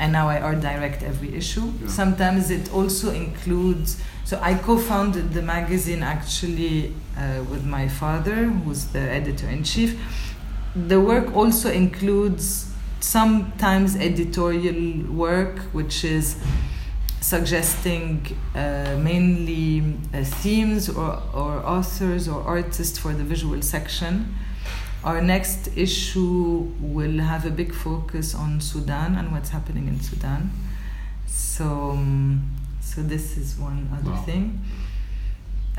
and 0.00 0.12
now 0.12 0.28
I 0.28 0.40
art 0.40 0.60
direct 0.60 1.02
every 1.02 1.34
issue. 1.34 1.66
Yeah. 1.80 1.88
Sometimes 1.88 2.50
it 2.50 2.72
also 2.72 3.10
includes. 3.10 3.96
So 4.24 4.38
I 4.40 4.54
co-founded 4.54 5.32
the 5.32 5.42
magazine 5.42 6.02
actually 6.02 6.94
uh, 7.16 7.44
with 7.50 7.64
my 7.64 7.88
father, 7.88 8.44
who's 8.44 8.86
the 8.86 9.00
editor 9.00 9.48
in 9.48 9.64
chief. 9.64 10.00
The 10.74 11.00
work 11.00 11.34
also 11.36 11.70
includes 11.70 12.72
sometimes 13.00 13.96
editorial 13.96 15.12
work, 15.12 15.58
which 15.72 16.04
is 16.04 16.36
suggesting 17.20 18.26
uh, 18.54 18.96
mainly 18.98 19.98
uh, 20.14 20.24
themes 20.24 20.88
or, 20.88 21.22
or 21.34 21.64
authors 21.66 22.28
or 22.28 22.42
artists 22.42 22.98
for 22.98 23.12
the 23.12 23.24
visual 23.24 23.60
section. 23.62 24.34
Our 25.04 25.20
next 25.20 25.68
issue 25.76 26.72
will 26.80 27.18
have 27.18 27.44
a 27.44 27.50
big 27.50 27.74
focus 27.74 28.34
on 28.34 28.60
Sudan 28.60 29.16
and 29.16 29.32
what's 29.32 29.50
happening 29.50 29.88
in 29.88 30.00
Sudan. 30.00 30.50
So, 31.26 31.90
um, 31.90 32.51
so 32.94 33.02
this 33.02 33.36
is 33.36 33.56
one 33.58 33.88
other 33.96 34.10
Wow. 34.10 34.22
thing. 34.26 34.60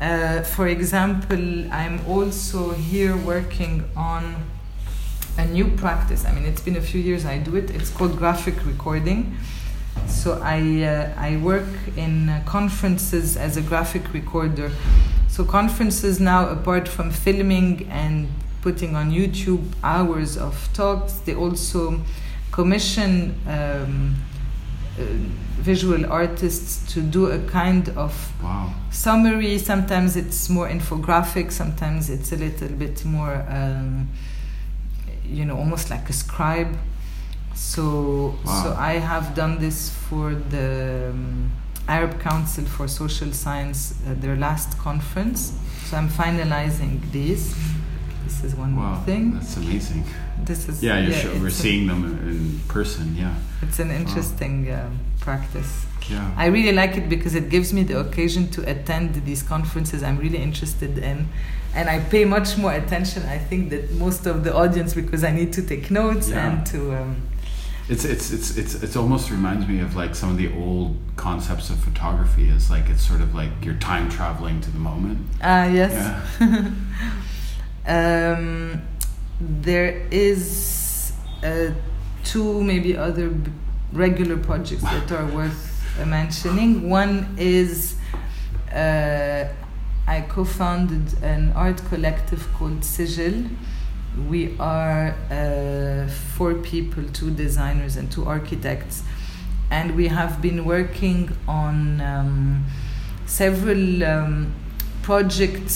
Uh, 0.00 0.42
for 0.42 0.66
example, 0.66 1.72
I'm 1.72 2.00
also 2.08 2.72
here 2.72 3.16
working 3.16 3.84
on 3.96 4.34
a 5.38 5.44
new 5.46 5.66
practice. 5.76 6.24
I 6.24 6.32
mean, 6.32 6.44
it's 6.44 6.60
been 6.60 6.76
a 6.76 6.80
few 6.80 7.00
years 7.00 7.24
I 7.24 7.38
do 7.38 7.56
it. 7.56 7.70
It's 7.70 7.90
called 7.90 8.16
graphic 8.16 8.64
recording. 8.66 9.36
So 10.06 10.40
I 10.42 10.82
uh, 10.82 11.12
I 11.28 11.36
work 11.36 11.68
in 11.96 12.28
uh, 12.28 12.42
conferences 12.44 13.36
as 13.36 13.56
a 13.56 13.62
graphic 13.62 14.12
recorder. 14.12 14.70
So 15.28 15.44
conferences 15.44 16.18
now, 16.20 16.48
apart 16.48 16.88
from 16.88 17.10
filming 17.10 17.86
and 17.90 18.26
putting 18.62 18.96
on 18.96 19.10
YouTube 19.12 19.62
hours 19.82 20.36
of 20.36 20.68
talks, 20.72 21.12
they 21.24 21.34
also 21.34 22.00
commission 22.50 23.34
um, 23.46 24.16
visual 25.58 26.06
artists 26.12 26.92
to 26.92 27.00
do 27.00 27.26
a 27.26 27.38
kind 27.38 27.88
of 27.96 28.12
Wow. 28.42 28.72
summary. 28.90 29.58
Sometimes 29.58 30.16
it's 30.16 30.48
more 30.48 30.68
infographic. 30.68 31.50
Sometimes 31.52 32.10
it's 32.10 32.32
a 32.32 32.36
little 32.36 32.68
bit 32.68 33.04
more, 33.04 33.44
um, 33.48 34.08
you 35.26 35.44
know, 35.44 35.56
almost 35.56 35.90
like 35.90 36.08
a 36.08 36.12
scribe. 36.12 36.76
So, 37.54 38.34
Wow. 38.44 38.62
so 38.62 38.74
I 38.78 38.98
have 38.98 39.34
done 39.34 39.58
this 39.58 39.90
for 39.90 40.34
the 40.50 41.10
um, 41.10 41.50
Arab 41.88 42.20
Council 42.20 42.64
for 42.64 42.88
Social 42.88 43.32
Science, 43.32 43.94
uh, 44.06 44.14
their 44.20 44.36
last 44.36 44.78
conference. 44.78 45.52
So 45.86 45.96
I'm 45.96 46.08
finalizing 46.08 47.00
these. 47.12 47.54
This 48.24 48.42
is 48.44 48.54
one 48.54 48.74
Wow. 48.76 49.02
thing. 49.06 49.32
That's 49.34 49.56
amazing. 49.56 50.04
This 50.44 50.68
is 50.68 50.82
Yeah, 50.82 50.98
you're 51.00 51.12
sure, 51.12 51.34
we're 51.40 51.50
seeing 51.50 51.86
them 51.86 52.04
in 52.28 52.60
person. 52.68 53.14
Yeah. 53.16 53.34
It's 53.62 53.78
an 53.78 53.90
interesting 53.90 54.72
um, 54.72 54.98
practice. 55.20 55.86
Yeah. 56.10 56.30
I 56.36 56.46
really 56.46 56.72
like 56.72 56.96
it 56.96 57.08
because 57.08 57.34
it 57.34 57.48
gives 57.48 57.72
me 57.72 57.82
the 57.82 57.98
occasion 58.00 58.48
to 58.50 58.60
attend 58.68 59.14
these 59.24 59.42
conferences 59.42 60.02
I'm 60.02 60.18
really 60.18 60.38
interested 60.38 60.98
in. 60.98 61.28
And 61.74 61.88
I 61.88 62.00
pay 62.00 62.24
much 62.24 62.56
more 62.58 62.72
attention, 62.72 63.22
I 63.24 63.38
think, 63.38 63.70
that 63.70 63.92
most 63.92 64.26
of 64.26 64.44
the 64.44 64.54
audience 64.54 64.94
because 64.94 65.24
I 65.24 65.32
need 65.32 65.52
to 65.54 65.62
take 65.62 65.90
notes 65.90 66.28
Yeah. 66.28 66.46
and 66.46 66.66
to. 66.66 66.78
Um, 67.00 67.16
It's 67.88 68.04
it's 68.04 68.32
it's 68.32 68.56
it's 68.56 68.74
it's 68.84 68.96
almost 68.96 69.30
reminds 69.30 69.66
me 69.68 69.80
of 69.86 69.94
like 70.02 70.14
some 70.14 70.30
of 70.32 70.38
the 70.38 70.50
old 70.64 70.96
concepts 71.16 71.68
of 71.70 71.76
photography. 71.88 72.48
Is 72.56 72.70
like 72.70 72.86
it's 72.92 73.06
sort 73.06 73.20
of 73.20 73.34
like 73.34 73.50
you're 73.64 73.78
time 73.92 74.08
traveling 74.08 74.60
to 74.62 74.70
the 74.70 74.78
moment. 74.90 75.18
ah, 75.42 75.66
yes. 75.80 75.92
Yeah. 75.92 76.70
um, 77.86 78.82
there 79.40 80.06
is 80.10 81.12
uh, 81.42 81.70
two, 82.24 82.62
maybe 82.62 82.96
other 82.96 83.28
b- 83.28 83.50
regular 83.92 84.36
projects 84.36 84.82
that 84.82 85.12
are 85.12 85.26
worth 85.26 86.00
uh, 86.00 86.06
mentioning. 86.06 86.88
One 86.88 87.34
is 87.38 87.96
uh, 88.72 89.46
I 90.06 90.20
co 90.22 90.44
founded 90.44 91.22
an 91.22 91.52
art 91.54 91.82
collective 91.88 92.46
called 92.54 92.84
Sigil. 92.84 93.44
We 94.28 94.56
are 94.58 95.14
uh, 95.30 96.08
four 96.08 96.54
people, 96.54 97.02
two 97.12 97.30
designers 97.30 97.96
and 97.96 98.10
two 98.10 98.24
architects, 98.26 99.02
and 99.70 99.96
we 99.96 100.08
have 100.08 100.40
been 100.40 100.64
working 100.64 101.30
on 101.48 102.00
um, 102.00 102.64
several 103.26 104.04
um, 104.04 104.54
projects 105.02 105.74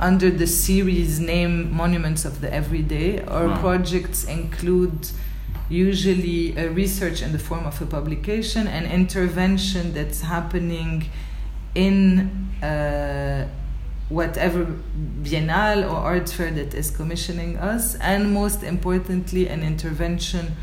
under 0.00 0.30
the 0.30 0.46
series 0.46 1.20
name 1.20 1.72
Monuments 1.74 2.24
of 2.24 2.40
the 2.40 2.52
Everyday. 2.52 3.22
Our 3.24 3.48
Wow. 3.48 3.60
projects 3.60 4.24
include 4.24 5.08
usually 5.68 6.56
a 6.56 6.68
research 6.70 7.22
in 7.22 7.32
the 7.32 7.38
form 7.38 7.64
of 7.64 7.80
a 7.80 7.86
publication 7.86 8.66
and 8.66 8.86
intervention 8.86 9.92
that's 9.94 10.20
happening 10.22 11.04
in 11.74 12.30
uh, 12.62 13.46
whatever 14.08 14.66
biennale 15.22 15.84
or 15.90 15.96
art 15.96 16.28
fair 16.28 16.50
that 16.50 16.74
is 16.74 16.90
commissioning 16.90 17.56
us, 17.56 17.94
and 17.96 18.32
most 18.32 18.62
importantly, 18.62 19.48
an 19.48 19.62
intervention 19.62 20.54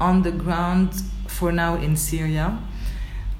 on 0.00 0.22
the 0.22 0.30
ground 0.30 0.90
for 1.26 1.50
now 1.50 1.74
in 1.76 1.96
Syria. 1.96 2.58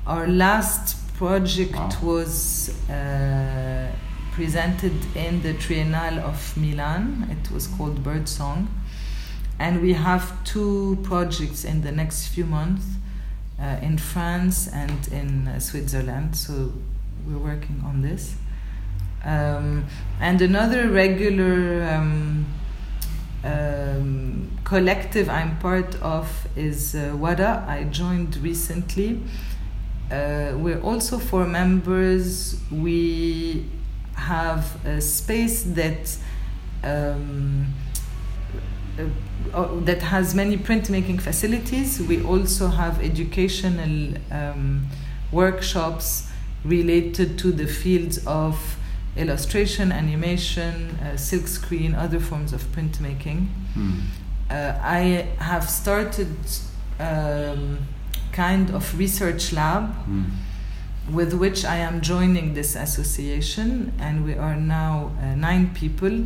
Our 0.06 0.26
last 0.26 0.96
project 1.16 1.74
Wow. 1.76 1.90
was 2.02 2.70
uh, 2.90 3.88
presented 4.34 4.92
in 5.16 5.42
the 5.42 5.54
Triennale 5.54 6.18
of 6.18 6.56
Milan. 6.56 7.28
It 7.30 7.50
was 7.52 7.66
called 7.66 8.02
Birdsong. 8.02 8.68
and 9.58 9.80
we 9.80 9.92
have 9.92 10.42
two 10.44 10.98
projects 11.02 11.64
in 11.64 11.82
the 11.82 11.92
next 11.92 12.28
few 12.28 12.44
months 12.44 12.84
uh, 13.60 13.76
in 13.80 13.98
France 13.98 14.68
and 14.68 15.08
in 15.08 15.46
uh, 15.46 15.60
Switzerland. 15.60 16.36
So 16.36 16.72
we're 17.26 17.38
working 17.38 17.82
on 17.84 18.02
this. 18.02 18.34
Um, 19.24 19.86
and 20.20 20.42
another 20.42 20.88
regular 20.90 21.84
um, 21.84 22.46
um, 23.44 24.50
collective 24.64 25.28
I'm 25.28 25.58
part 25.58 25.94
of 26.02 26.48
is 26.56 26.94
uh, 26.94 27.14
WADA. 27.16 27.64
I 27.68 27.84
joined 27.84 28.36
recently. 28.38 29.20
Uh, 30.10 30.52
we're 30.56 30.80
also 30.80 31.18
four 31.18 31.46
members. 31.46 32.60
We 32.70 33.66
have 34.14 34.84
a 34.86 35.00
space 35.00 35.62
that 35.62 36.16
um, 36.82 37.66
uh, 38.98 39.04
uh, 39.52 39.80
that 39.80 40.02
has 40.02 40.34
many 40.34 40.56
printmaking 40.56 41.20
facilities. 41.20 42.00
We 42.00 42.22
also 42.22 42.68
have 42.68 43.02
educational 43.02 44.14
um, 44.30 44.86
workshops 45.32 46.30
related 46.64 47.38
to 47.38 47.52
the 47.52 47.66
fields 47.66 48.24
of 48.26 48.76
illustration, 49.16 49.92
animation, 49.92 50.98
uh, 51.00 51.16
silkscreen, 51.16 51.96
other 51.96 52.20
forms 52.20 52.52
of 52.52 52.62
printmaking. 52.72 53.48
Hmm. 53.74 53.92
Uh, 54.50 54.78
I 54.82 55.28
have 55.38 55.68
started 55.68 56.36
um, 57.00 57.78
kind 58.32 58.70
of 58.70 58.98
research 58.98 59.52
lab 59.52 59.92
Hmm. 60.04 60.24
With 61.10 61.34
which 61.34 61.64
I 61.64 61.76
am 61.76 62.00
joining 62.00 62.54
this 62.54 62.74
association, 62.76 63.92
and 63.98 64.24
we 64.24 64.34
are 64.34 64.56
now 64.56 65.12
uh, 65.20 65.34
nine 65.34 65.74
people. 65.74 66.24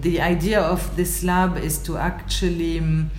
The 0.00 0.20
idea 0.20 0.60
of 0.60 0.96
this 0.96 1.22
lab 1.22 1.56
is 1.56 1.78
to 1.84 1.96
actually 1.98 2.78
um, 2.78 3.10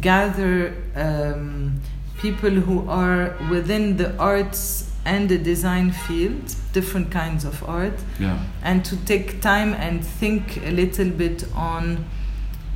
gather 0.00 0.74
um, 0.94 1.80
people 2.18 2.50
who 2.50 2.88
are 2.88 3.36
within 3.50 3.96
the 3.96 4.16
arts 4.18 4.90
and 5.04 5.28
the 5.28 5.38
design 5.38 5.92
field, 5.92 6.54
different 6.72 7.10
kinds 7.10 7.44
of 7.44 7.62
art, 7.68 7.98
Yeah. 8.18 8.38
and 8.62 8.84
to 8.84 8.96
take 9.04 9.40
time 9.40 9.72
and 9.74 10.04
think 10.04 10.56
a 10.66 10.70
little 10.70 11.10
bit 11.10 11.44
on 11.54 12.04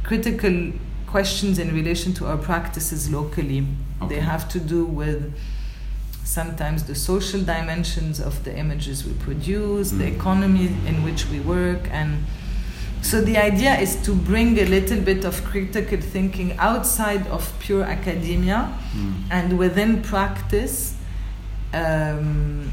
critical 0.04 0.72
questions 1.06 1.58
in 1.58 1.74
relation 1.74 2.12
to 2.14 2.26
our 2.26 2.36
practices 2.38 3.10
locally. 3.10 3.66
Okay. 4.00 4.14
They 4.14 4.20
have 4.20 4.48
to 4.50 4.60
do 4.60 4.84
with 4.84 5.34
sometimes 6.34 6.84
the 6.84 6.94
social 6.94 7.40
dimensions 7.40 8.20
of 8.20 8.34
the 8.44 8.52
images 8.56 9.04
we 9.04 9.12
produce, 9.14 9.90
the 9.90 10.04
Mm. 10.04 10.14
economy 10.16 10.66
in 10.90 10.96
which 11.06 11.22
we 11.32 11.40
work, 11.40 11.82
and 11.90 12.10
so 13.02 13.20
the 13.20 13.36
idea 13.50 13.72
is 13.80 13.96
to 14.06 14.12
bring 14.14 14.58
a 14.58 14.64
little 14.76 15.00
bit 15.10 15.24
of 15.24 15.34
critical 15.44 15.98
thinking 16.14 16.48
outside 16.58 17.26
of 17.36 17.42
pure 17.58 17.82
academia 17.96 18.60
Hmm. 18.92 19.12
and 19.30 19.58
within 19.58 20.02
practice, 20.02 20.94
um, 21.74 22.70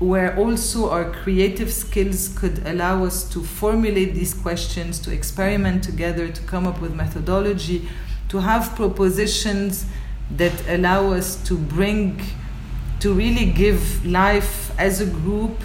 where 0.00 0.30
also 0.36 0.90
our 0.90 1.06
creative 1.22 1.70
skills 1.72 2.28
could 2.40 2.56
allow 2.66 3.04
us 3.04 3.24
to 3.34 3.40
formulate 3.42 4.14
these 4.14 4.32
questions, 4.34 4.98
to 5.00 5.10
experiment 5.12 5.82
together, 5.82 6.28
to 6.28 6.42
come 6.42 6.66
up 6.70 6.80
with 6.80 6.94
methodology, 6.94 7.88
to 8.28 8.38
have 8.40 8.74
propositions 8.76 9.84
that 10.36 10.52
allow 10.68 11.12
us 11.12 11.36
to 11.48 11.54
bring, 11.56 12.20
to 13.00 13.12
really 13.12 13.46
give 13.46 14.04
life 14.04 14.72
as 14.78 15.00
a 15.00 15.06
group 15.06 15.62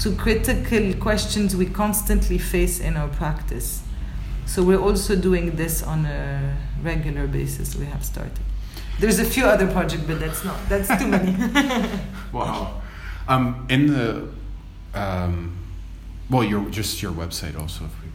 to 0.00 0.12
critical 0.14 0.92
questions 1.00 1.56
we 1.56 1.66
constantly 1.66 2.38
face 2.38 2.80
in 2.80 2.96
our 2.96 3.08
practice. 3.08 3.82
So 4.44 4.62
we're 4.62 4.80
also 4.80 5.16
doing 5.16 5.56
this 5.56 5.82
on 5.82 6.06
a 6.06 6.56
regular 6.82 7.26
basis. 7.26 7.74
We 7.74 7.86
have 7.86 8.04
started. 8.04 8.38
There's 9.00 9.18
a 9.18 9.24
few 9.24 9.44
other 9.44 9.66
projects, 9.66 10.04
but 10.06 10.20
that's 10.20 10.44
not. 10.44 10.56
That's 10.68 10.88
too 10.98 11.08
many. 11.08 11.36
Wow. 12.32 12.82
Um, 13.28 13.66
in 13.70 13.86
the, 13.86 14.28
um, 14.92 15.56
well, 16.28 16.44
your 16.44 16.68
just 16.70 17.00
your 17.00 17.12
website 17.12 17.58
also, 17.58 17.86
if 17.86 17.92
to, 18.04 18.10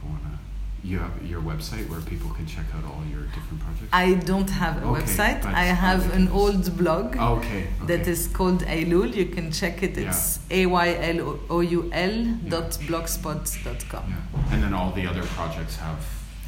you 0.84 0.98
have 0.98 1.24
your 1.24 1.40
website 1.40 1.88
where 1.88 2.00
people 2.00 2.30
can 2.30 2.44
check 2.46 2.66
out 2.76 2.84
all 2.84 3.02
your 3.10 3.22
different 3.36 3.60
projects. 3.60 3.88
I 3.92 4.14
don't 4.14 4.50
have 4.50 4.82
a 4.82 4.86
Okay, 4.86 5.02
website. 5.02 5.44
I 5.44 5.66
have 5.66 6.12
an 6.14 6.26
old 6.28 6.76
blog 6.76 7.16
Oh, 7.18 7.36
okay. 7.36 7.68
okay. 7.82 7.86
that 7.86 8.08
is 8.08 8.26
called 8.28 8.62
Ayloul. 8.64 9.14
You 9.14 9.26
can 9.26 9.52
check 9.52 9.82
it. 9.82 9.96
It's 9.96 10.40
a 10.50 10.66
y 10.66 10.88
l 11.16 11.38
o 11.48 11.60
u 11.60 11.88
l 11.92 12.14
dot 12.48 12.70
blogspot 12.88 13.44
dot 13.64 13.80
com. 13.88 14.04
Yeah. 14.08 14.52
And 14.52 14.62
then 14.62 14.74
all 14.74 14.90
the 14.92 15.06
other 15.06 15.22
projects 15.38 15.76
have 15.76 16.00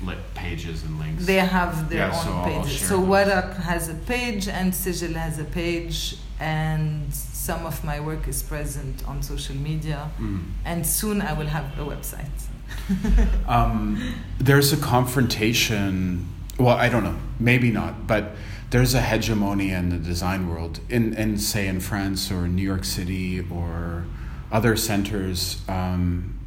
lit 0.05 0.19
pages 0.35 0.83
and 0.85 0.99
links. 0.99 1.25
They 1.27 1.39
have 1.59 1.89
their 1.89 2.09
Yeah, 2.09 2.13
so 2.25 2.31
own 2.31 2.37
I'll 2.39 2.63
pages. 2.65 2.89
So. 2.89 2.99
Warak 3.01 3.51
has 3.71 3.89
a 3.89 3.95
page 3.95 4.49
and 4.49 4.75
Sigil 4.75 5.15
has 5.15 5.39
a 5.39 5.45
page 5.45 6.17
and 6.41 7.13
some 7.15 7.65
of 7.67 7.85
my 7.85 8.01
work 8.01 8.27
is 8.29 8.43
present 8.43 9.07
on 9.09 9.23
social 9.23 9.55
media 9.57 10.11
Mm. 10.19 10.43
and 10.65 10.87
soon 10.87 11.21
I 11.23 11.33
will 11.33 11.47
have 11.49 11.67
a 11.79 11.85
website. 11.85 12.41
Um, 13.49 14.15
there's 14.39 14.73
a 14.73 14.77
confrontation. 14.77 16.27
Well, 16.59 16.77
I 16.77 16.89
don't 16.89 17.05
know. 17.05 17.19
Maybe 17.39 17.71
not, 17.71 18.07
but 18.07 18.33
there's 18.71 18.95
a 18.95 19.01
hegemony 19.01 19.71
in 19.71 19.91
the 19.91 19.99
design 19.99 20.49
world, 20.49 20.81
in, 20.89 21.15
in 21.15 21.39
say 21.39 21.69
in 21.69 21.81
France 21.81 22.31
or 22.33 22.49
New 22.49 22.63
York 22.63 22.85
City 22.85 23.45
or 23.51 24.05
other 24.51 24.77
centers 24.77 25.61
um, 25.69 26.39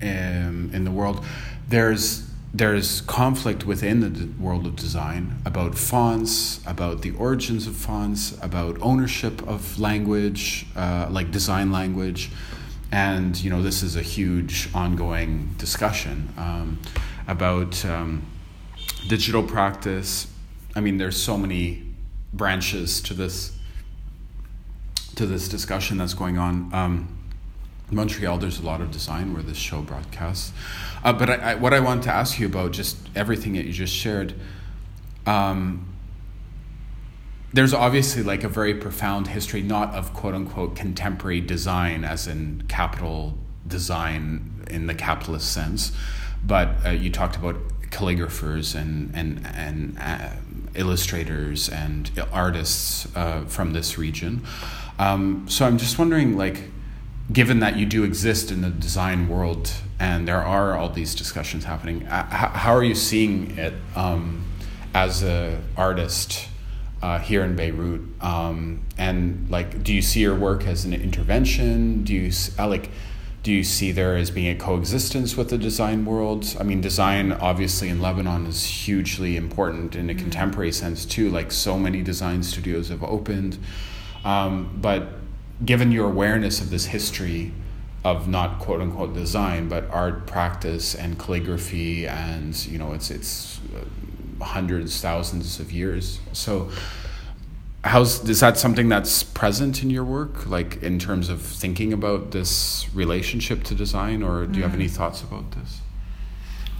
in, 0.00 0.70
in 0.72 0.84
the 0.84 0.90
world. 0.90 1.24
There's 1.68 2.28
there's 2.56 3.02
conflict 3.02 3.66
within 3.66 4.00
the 4.00 4.42
world 4.42 4.66
of 4.66 4.76
design 4.76 5.38
about 5.44 5.76
fonts, 5.76 6.60
about 6.66 7.02
the 7.02 7.10
origins 7.12 7.66
of 7.66 7.76
fonts, 7.76 8.36
about 8.40 8.78
ownership 8.80 9.46
of 9.46 9.78
language, 9.78 10.66
uh, 10.74 11.06
like 11.10 11.30
design 11.30 11.70
language, 11.70 12.30
and 12.90 13.36
you 13.42 13.50
know 13.50 13.62
this 13.62 13.82
is 13.82 13.94
a 13.94 14.02
huge 14.02 14.70
ongoing 14.74 15.54
discussion 15.58 16.32
um, 16.38 16.78
about 17.28 17.84
um, 17.84 18.22
digital 19.06 19.42
practice. 19.42 20.26
I 20.74 20.80
mean, 20.80 20.96
there's 20.96 21.20
so 21.20 21.36
many 21.36 21.82
branches 22.32 23.02
to 23.02 23.14
this 23.14 23.52
to 25.16 25.26
this 25.26 25.48
discussion 25.48 25.98
that's 25.98 26.14
going 26.14 26.38
on. 26.38 26.72
Um, 26.72 27.15
Montreal, 27.90 28.38
there's 28.38 28.58
a 28.58 28.64
lot 28.64 28.80
of 28.80 28.90
design 28.90 29.32
where 29.32 29.42
this 29.42 29.56
show 29.56 29.80
broadcasts. 29.80 30.52
Uh, 31.04 31.12
but 31.12 31.30
I, 31.30 31.34
I, 31.34 31.54
what 31.54 31.72
I 31.72 31.80
want 31.80 32.02
to 32.04 32.10
ask 32.10 32.38
you 32.38 32.46
about, 32.46 32.72
just 32.72 32.96
everything 33.14 33.52
that 33.52 33.64
you 33.64 33.72
just 33.72 33.94
shared, 33.94 34.34
um, 35.24 35.86
there's 37.52 37.72
obviously 37.72 38.22
like 38.22 38.44
a 38.44 38.48
very 38.48 38.74
profound 38.74 39.28
history, 39.28 39.62
not 39.62 39.94
of 39.94 40.12
quote 40.12 40.34
unquote 40.34 40.74
contemporary 40.76 41.40
design, 41.40 42.04
as 42.04 42.26
in 42.26 42.64
capital 42.68 43.38
design 43.66 44.64
in 44.68 44.86
the 44.86 44.94
capitalist 44.94 45.52
sense, 45.52 45.92
but 46.44 46.68
uh, 46.84 46.90
you 46.90 47.10
talked 47.10 47.36
about 47.36 47.56
calligraphers 47.90 48.74
and 48.74 49.14
and 49.14 49.46
and 49.54 49.98
uh, 50.00 50.30
illustrators 50.74 51.68
and 51.68 52.10
artists 52.32 53.08
uh, 53.16 53.44
from 53.46 53.72
this 53.72 53.96
region. 53.96 54.42
Um, 54.98 55.46
so 55.48 55.66
I'm 55.66 55.78
just 55.78 55.98
wondering, 55.98 56.36
like, 56.36 56.70
given 57.32 57.60
that 57.60 57.76
you 57.76 57.86
do 57.86 58.04
exist 58.04 58.50
in 58.50 58.62
the 58.62 58.70
design 58.70 59.28
world 59.28 59.72
and 59.98 60.28
there 60.28 60.42
are 60.42 60.76
all 60.76 60.88
these 60.88 61.14
discussions 61.14 61.64
happening, 61.64 62.06
uh, 62.06 62.24
how 62.30 62.74
are 62.74 62.84
you 62.84 62.94
seeing 62.94 63.56
it 63.58 63.74
um, 63.94 64.44
as 64.94 65.22
an 65.22 65.62
artist 65.76 66.48
uh, 67.02 67.18
here 67.18 67.42
in 67.44 67.56
Beirut? 67.56 68.02
Um, 68.20 68.82
and 68.96 69.50
like, 69.50 69.82
do 69.82 69.92
you 69.92 70.02
see 70.02 70.20
your 70.20 70.34
work 70.34 70.66
as 70.66 70.84
an 70.84 70.92
intervention? 70.92 72.04
Do 72.04 72.14
you 72.14 72.32
uh, 72.58 72.68
like? 72.68 72.90
Do 73.42 73.52
you 73.52 73.62
see 73.62 73.92
there 73.92 74.16
as 74.16 74.32
being 74.32 74.48
a 74.48 74.58
coexistence 74.58 75.36
with 75.36 75.50
the 75.50 75.58
design 75.58 76.04
world? 76.04 76.56
I 76.58 76.64
mean, 76.64 76.80
design 76.80 77.30
obviously 77.30 77.88
in 77.88 78.02
Lebanon 78.02 78.44
is 78.46 78.64
hugely 78.64 79.36
important 79.36 79.94
in 79.94 80.10
a 80.10 80.16
contemporary 80.16 80.72
sense 80.72 81.04
too. 81.04 81.30
Like 81.30 81.52
so 81.52 81.78
many 81.78 82.02
design 82.02 82.42
studios 82.42 82.88
have 82.88 83.04
opened, 83.04 83.58
um, 84.24 84.76
but 84.82 85.10
given 85.64 85.92
your 85.92 86.06
awareness 86.06 86.60
of 86.60 86.70
this 86.70 86.86
history 86.86 87.52
of 88.04 88.28
not 88.28 88.58
quote 88.58 88.80
unquote 88.80 89.14
design 89.14 89.68
but 89.68 89.88
art 89.90 90.26
practice 90.26 90.94
and 90.94 91.18
calligraphy 91.18 92.06
and 92.06 92.66
you 92.66 92.78
know 92.78 92.92
it's 92.92 93.10
it's 93.10 93.60
uh, 93.74 94.44
hundreds 94.44 95.00
thousands 95.00 95.58
of 95.58 95.72
years. 95.72 96.20
So 96.32 96.70
how's 97.82 98.28
is 98.28 98.40
that 98.40 98.58
something 98.58 98.88
that's 98.88 99.22
present 99.22 99.82
in 99.82 99.90
your 99.90 100.04
work 100.04 100.46
like 100.46 100.82
in 100.82 100.98
terms 100.98 101.28
of 101.28 101.40
thinking 101.40 101.92
about 101.92 102.32
this 102.32 102.86
relationship 102.94 103.62
to 103.64 103.74
design 103.74 104.22
or 104.22 104.46
do 104.46 104.58
you 104.58 104.64
have 104.64 104.74
any 104.74 104.88
thoughts 104.88 105.22
about 105.22 105.52
this? 105.52 105.80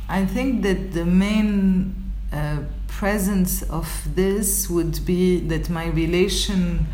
I 0.08 0.24
think 0.24 0.62
that 0.62 0.92
the 0.92 1.04
main 1.04 2.12
uh, 2.32 2.58
presence 2.88 3.62
of 3.62 3.88
this 4.14 4.70
would 4.70 5.04
be 5.04 5.40
that 5.48 5.68
my 5.68 5.86
relation 5.86 6.86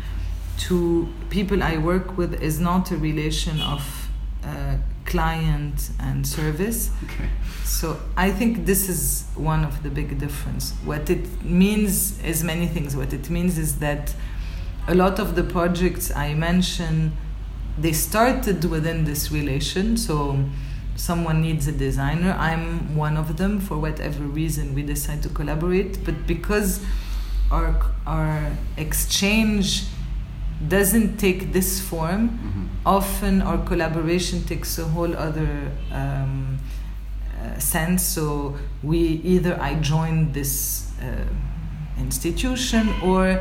to 0.59 1.07
people 1.29 1.63
I 1.63 1.77
work 1.77 2.17
with 2.17 2.41
is 2.41 2.59
not 2.59 2.91
a 2.91 2.97
relation 2.97 3.59
of 3.61 4.09
uh, 4.43 4.77
client 5.05 5.91
and 5.99 6.25
service. 6.25 6.91
Okay. 7.03 7.29
So 7.63 7.99
I 8.15 8.31
think 8.31 8.65
this 8.65 8.89
is 8.89 9.25
one 9.35 9.63
of 9.63 9.83
the 9.83 9.89
big 9.89 10.17
difference. 10.19 10.71
What 10.85 11.09
it 11.09 11.43
means 11.43 12.21
is 12.23 12.43
many 12.43 12.67
things. 12.67 12.95
What 12.95 13.13
it 13.13 13.29
means 13.29 13.57
is 13.57 13.79
that 13.79 14.13
a 14.87 14.95
lot 14.95 15.19
of 15.19 15.35
the 15.35 15.43
projects 15.43 16.15
I 16.15 16.33
mentioned, 16.33 17.13
they 17.77 17.93
started 17.93 18.63
within 18.65 19.05
this 19.05 19.31
relation. 19.31 19.97
So 19.97 20.43
someone 20.95 21.41
needs 21.41 21.67
a 21.67 21.71
designer. 21.71 22.35
I'm 22.37 22.95
one 22.95 23.17
of 23.17 23.37
them. 23.37 23.59
For 23.59 23.77
whatever 23.77 24.23
reason, 24.23 24.75
we 24.75 24.83
decide 24.83 25.23
to 25.23 25.29
collaborate. 25.29 26.03
But 26.03 26.27
because 26.27 26.79
our 27.51 27.81
our 28.05 28.51
exchange 28.77 29.85
doesn't 30.69 31.17
take 31.17 31.51
this 31.53 31.79
form, 31.79 32.29
Mhm. 32.29 32.67
often 32.85 33.41
our 33.41 33.57
collaboration 33.57 34.43
takes 34.43 34.77
a 34.79 34.85
whole 34.85 35.15
other 35.15 35.49
um, 35.91 36.57
uh, 37.41 37.59
sense. 37.59 38.03
So 38.03 38.55
we 38.83 38.99
either 39.23 39.59
I 39.61 39.75
joined 39.75 40.33
this 40.33 40.91
uh, 41.01 41.25
institution 41.99 42.89
or 43.03 43.39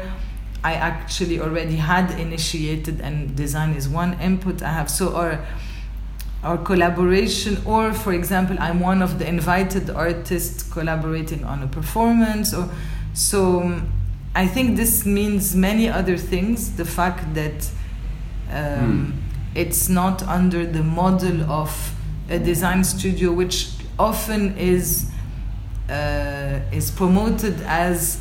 I 0.64 0.74
actually 0.74 1.40
already 1.40 1.76
had 1.76 2.10
initiated 2.20 3.00
and 3.00 3.34
design 3.36 3.74
is 3.74 3.88
one 3.88 4.14
input 4.20 4.62
I 4.62 4.72
have. 4.72 4.88
So 4.90 5.14
our 5.16 5.38
our 6.44 6.58
collaboration 6.58 7.56
or 7.64 7.92
for 7.92 8.12
example 8.12 8.56
i'm 8.58 8.80
one 8.80 9.00
of 9.00 9.20
the 9.20 9.28
invited 9.28 9.88
artists 9.90 10.64
collaborating 10.64 11.44
on 11.44 11.62
a 11.62 11.68
performance 11.68 12.52
or 12.52 12.68
so 13.14 13.60
um, 13.60 13.86
i 14.34 14.46
think 14.46 14.76
this 14.76 15.04
means 15.04 15.54
many 15.54 15.88
other 15.88 16.16
things. 16.16 16.76
The 16.76 16.84
fact 16.84 17.34
that 17.34 17.70
um, 18.50 19.22
it's 19.54 19.88
not 19.88 20.22
under 20.22 20.64
the 20.66 20.82
model 20.82 21.42
of 21.50 21.94
a 22.28 22.38
design 22.38 22.84
studio 22.84 23.32
which 23.32 23.70
often 23.98 24.56
is 24.56 25.10
uh, 25.90 26.60
is 26.72 26.90
promoted 26.90 27.60
as 27.62 28.20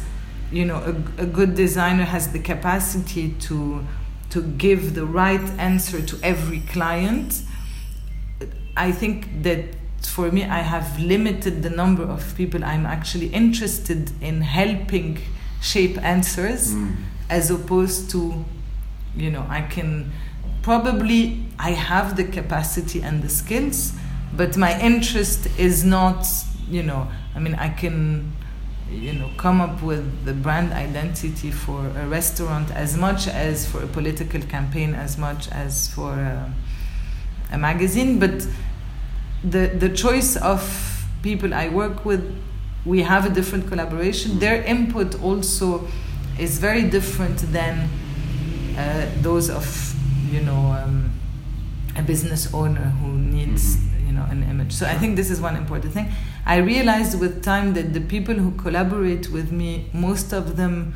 you 0.52 0.66
know 0.66 0.78
a, 0.78 1.22
a 1.22 1.26
good 1.26 1.56
designer 1.56 2.04
has 2.04 2.32
the 2.34 2.40
capacity 2.40 3.34
to 3.40 3.86
to 4.32 4.42
give 4.42 4.96
the 4.96 5.06
right 5.06 5.50
answer 5.58 6.02
to 6.02 6.18
every 6.24 6.62
client. 6.62 7.44
I 8.78 8.92
think 8.92 9.44
that 9.44 9.76
for 10.06 10.32
me, 10.32 10.44
I 10.44 10.60
have 10.60 11.00
limited 11.00 11.62
the 11.64 11.70
number 11.70 12.04
of 12.04 12.36
people 12.36 12.64
I'm 12.64 12.86
actually 12.86 13.28
interested 13.28 14.12
in 14.22 14.42
helping 14.42 15.20
shape 15.62 15.98
answers 16.04 16.74
Mm. 16.74 16.96
as 17.30 17.52
opposed 17.52 18.10
to, 18.12 18.44
you 19.16 19.30
know, 19.32 19.46
I 19.50 19.62
can 19.62 20.12
probably, 20.62 21.46
I 21.60 21.72
have 21.72 22.16
the 22.16 22.24
capacity 22.26 23.02
and 23.02 23.22
the 23.24 23.30
skills, 23.30 23.94
but 24.36 24.58
my 24.58 24.80
interest 24.82 25.48
is 25.58 25.84
not, 25.84 26.26
you 26.70 26.84
know, 26.84 27.08
I 27.36 27.40
mean, 27.40 27.56
I 27.56 27.70
can, 27.70 28.34
you 28.92 29.14
know, 29.14 29.30
come 29.38 29.62
up 29.62 29.82
with 29.82 30.26
the 30.26 30.34
brand 30.34 30.74
identity 30.74 31.52
for 31.52 31.88
a 31.98 32.08
restaurant 32.08 32.70
as 32.72 32.98
much 32.98 33.28
as 33.28 33.66
for 33.68 33.82
a 33.84 33.88
political 33.88 34.42
campaign, 34.42 34.94
as 34.96 35.18
much 35.18 35.48
as 35.52 35.88
for. 35.94 36.12
A, 36.14 36.54
a 37.54 37.58
magazine, 37.58 38.18
but 38.18 38.48
the 39.44 39.68
the 39.78 39.90
choice 39.90 40.38
of 40.38 40.62
people 41.22 41.54
I 41.54 41.68
work 41.68 42.06
with, 42.06 42.24
we 42.86 43.04
have 43.04 43.26
a 43.26 43.30
different 43.30 43.68
collaboration. 43.68 44.40
Their 44.40 44.64
input 44.64 45.22
also 45.22 45.88
is 46.40 46.58
very 46.60 46.84
different 46.90 47.38
than 47.52 47.90
uh, 48.78 49.06
those 49.22 49.50
of 49.50 49.96
you 50.32 50.42
know 50.42 50.72
um, 50.84 51.12
a 51.98 52.02
business 52.02 52.54
owner 52.54 52.86
who 53.02 53.10
needs 53.14 53.76
Mhm. 53.78 54.08
you 54.08 54.14
know 54.14 54.26
an 54.32 54.44
image. 54.44 54.72
So 54.74 54.86
I 54.86 54.96
think 54.98 55.16
this 55.16 55.30
is 55.30 55.40
one 55.42 55.56
important 55.56 55.94
thing. 55.94 56.08
I 56.46 56.58
realized 56.58 57.20
with 57.20 57.44
time 57.44 57.74
that 57.74 57.94
the 57.94 58.02
people 58.02 58.36
who 58.36 58.52
collaborate 58.52 59.30
with 59.32 59.52
me, 59.52 59.86
most 59.94 60.34
of 60.34 60.56
them 60.58 60.94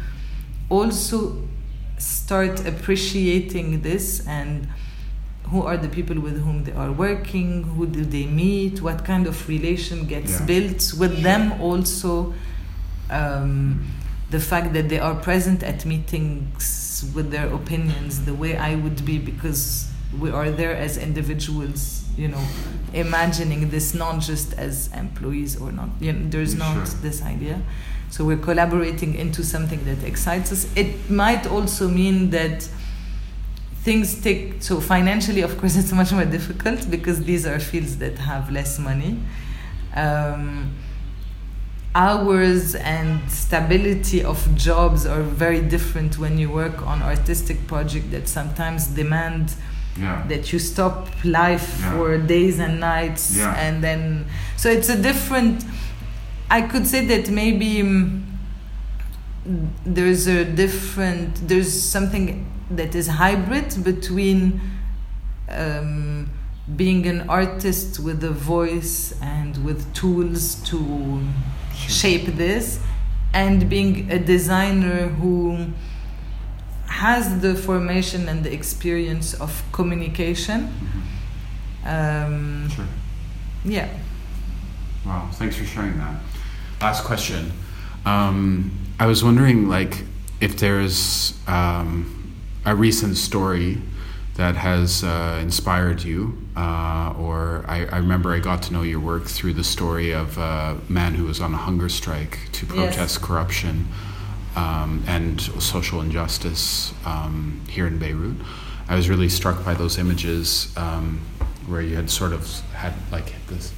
also 0.70 1.38
start 1.98 2.66
appreciating 2.66 3.82
this 3.82 4.26
and 4.28 4.68
who 5.52 5.62
are 5.62 5.78
the 5.78 5.88
people 5.90 6.20
with 6.20 6.42
whom 6.44 6.64
they 6.64 6.72
are 6.74 6.92
working 6.92 7.64
who 7.64 7.86
do 7.86 8.04
they 8.04 8.26
meet 8.26 8.82
what 8.82 9.06
kind 9.06 9.28
of 9.28 9.48
relation 9.48 10.06
gets 10.06 10.32
Yeah. 10.40 10.46
built 10.46 10.94
with 11.00 11.22
them 11.24 11.52
also 11.62 12.34
um, 13.10 13.86
the 14.32 14.40
fact 14.40 14.74
that 14.74 14.90
they 14.90 15.00
are 15.00 15.16
present 15.16 15.64
at 15.64 15.86
meetings 15.86 17.12
with 17.14 17.30
their 17.32 17.48
opinions 17.54 18.26
the 18.26 18.34
way 18.34 18.58
i 18.58 18.76
would 18.76 19.06
be 19.06 19.18
because 19.20 19.88
we 20.20 20.32
are 20.32 20.50
there 20.50 20.76
as 20.76 20.98
individuals 20.98 22.04
you 22.18 22.28
know 22.28 22.44
imagining 22.94 23.70
this 23.70 23.94
not 23.94 24.20
just 24.22 24.54
as 24.58 24.90
employees 24.94 25.60
or 25.62 25.72
not 25.72 25.90
you 26.00 26.14
know, 26.14 26.30
there's 26.30 26.56
not 26.56 26.74
Sure. 26.88 27.02
this 27.02 27.22
idea 27.22 27.62
so 28.10 28.24
we're 28.24 28.38
collaborating 28.50 29.14
into 29.16 29.44
something 29.44 29.84
that 29.86 30.02
excites 30.04 30.52
us 30.52 30.66
it 30.76 31.10
might 31.10 31.46
also 31.46 31.88
mean 31.88 32.30
that 32.32 32.68
things 33.86 34.08
take 34.28 34.62
so 34.68 34.82
financially 34.82 35.42
of 35.42 35.54
course 35.60 35.76
it's 35.82 35.94
much 36.02 36.12
more 36.12 36.26
difficult 36.38 36.80
because 36.90 37.18
these 37.24 37.46
are 37.52 37.60
fields 37.60 37.94
that 38.04 38.16
have 38.18 38.52
less 38.52 38.80
money 38.80 39.14
um, 39.96 40.74
hours 41.94 42.76
and 42.76 43.22
stability 43.32 44.22
of 44.24 44.40
jobs 44.56 45.06
are 45.06 45.22
very 45.22 45.62
different 45.62 46.18
when 46.18 46.38
you 46.38 46.50
work 46.50 46.82
on 46.86 47.02
artistic 47.02 47.58
project 47.68 48.12
that 48.12 48.28
sometimes 48.28 48.88
demand 48.88 49.54
Yeah. 49.98 50.26
that 50.28 50.52
you 50.52 50.60
stop 50.60 51.08
life 51.24 51.68
Yeah. 51.80 51.92
for 51.94 52.18
days 52.18 52.60
and 52.60 52.74
nights 52.82 53.24
Yeah. 53.38 53.56
and 53.66 53.82
then 53.82 54.26
so 54.58 54.68
it's 54.70 54.90
a 54.90 55.00
different 55.10 55.64
i 56.52 56.60
could 56.72 56.86
say 56.94 57.02
that 57.12 57.30
maybe 57.30 57.72
mm, 57.82 58.22
there's 59.86 60.28
a 60.28 60.44
different 60.44 61.48
there's 61.48 61.72
something 61.96 62.46
that 62.72 62.96
is 62.96 63.08
hybrid 63.08 63.76
between 63.84 64.60
um, 65.50 66.30
being 66.76 67.06
an 67.06 67.30
artist 67.30 68.00
with 68.00 68.24
a 68.24 68.32
voice 68.32 69.14
and 69.22 69.64
with 69.64 69.94
tools 69.94 70.56
to 70.70 71.22
shape 71.76 72.26
this 72.36 72.80
and 73.34 73.70
being 73.70 74.12
a 74.12 74.18
designer 74.18 75.10
who 75.10 75.68
has 76.88 77.42
the 77.42 77.54
formation 77.54 78.28
and 78.30 78.44
the 78.44 78.52
experience 78.54 79.34
of 79.36 79.64
communication 79.72 80.70
Mhm. 81.84 81.92
um, 82.26 82.70
Sure. 82.70 82.86
yeah 83.66 83.88
Wow, 85.06 85.28
thanks 85.34 85.56
for 85.56 85.66
sharing 85.66 85.98
that. 86.00 86.16
Last 86.82 87.04
question. 87.04 87.52
Um, 88.08 88.72
I 89.00 89.06
was 89.06 89.24
wondering, 89.24 89.70
like, 89.70 90.04
if 90.42 90.58
there's 90.58 91.36
um, 91.48 92.25
a 92.66 92.76
recent 92.76 93.18
story 93.18 93.78
that 94.36 94.56
has 94.56 95.04
uh, 95.04 95.40
inspired 95.42 96.04
you, 96.04 96.38
uh, 96.58 97.14
or 97.18 97.64
I, 97.68 97.86
I 97.86 97.98
remember 97.98 98.34
I 98.34 98.40
got 98.40 98.64
to 98.64 98.74
know 98.74 98.82
your 98.82 99.00
work 99.00 99.26
through 99.28 99.54
the 99.54 99.64
story 99.64 100.14
of 100.14 100.38
a 100.38 100.78
man 100.90 101.16
who 101.16 101.26
was 101.26 101.40
on 101.40 101.54
a 101.54 101.58
hunger 101.58 101.88
strike 101.90 102.40
to 102.54 102.66
Yes. 102.66 102.76
protest 102.76 103.22
corruption 103.22 103.88
um, 104.56 105.04
and 105.08 105.40
social 105.40 106.02
injustice 106.02 106.94
um, 107.06 107.62
here 107.70 107.88
in 107.88 107.98
Beirut. 107.98 108.36
I 108.90 108.96
was 108.96 109.08
really 109.10 109.30
struck 109.30 109.64
by 109.64 109.74
those 109.74 109.98
images 109.98 110.74
um, 110.78 111.22
where 111.68 111.82
you 111.82 111.96
had 111.96 112.10
sort 112.10 112.34
of 112.34 112.48
had 112.72 112.94
like 113.12 113.34
this 113.48 113.74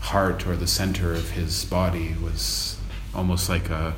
heart 0.00 0.46
or 0.46 0.56
the 0.56 0.66
center 0.66 1.12
of 1.12 1.30
his 1.30 1.64
body 1.64 2.14
was 2.22 2.78
almost 3.14 3.48
like 3.48 3.68
a 3.70 3.94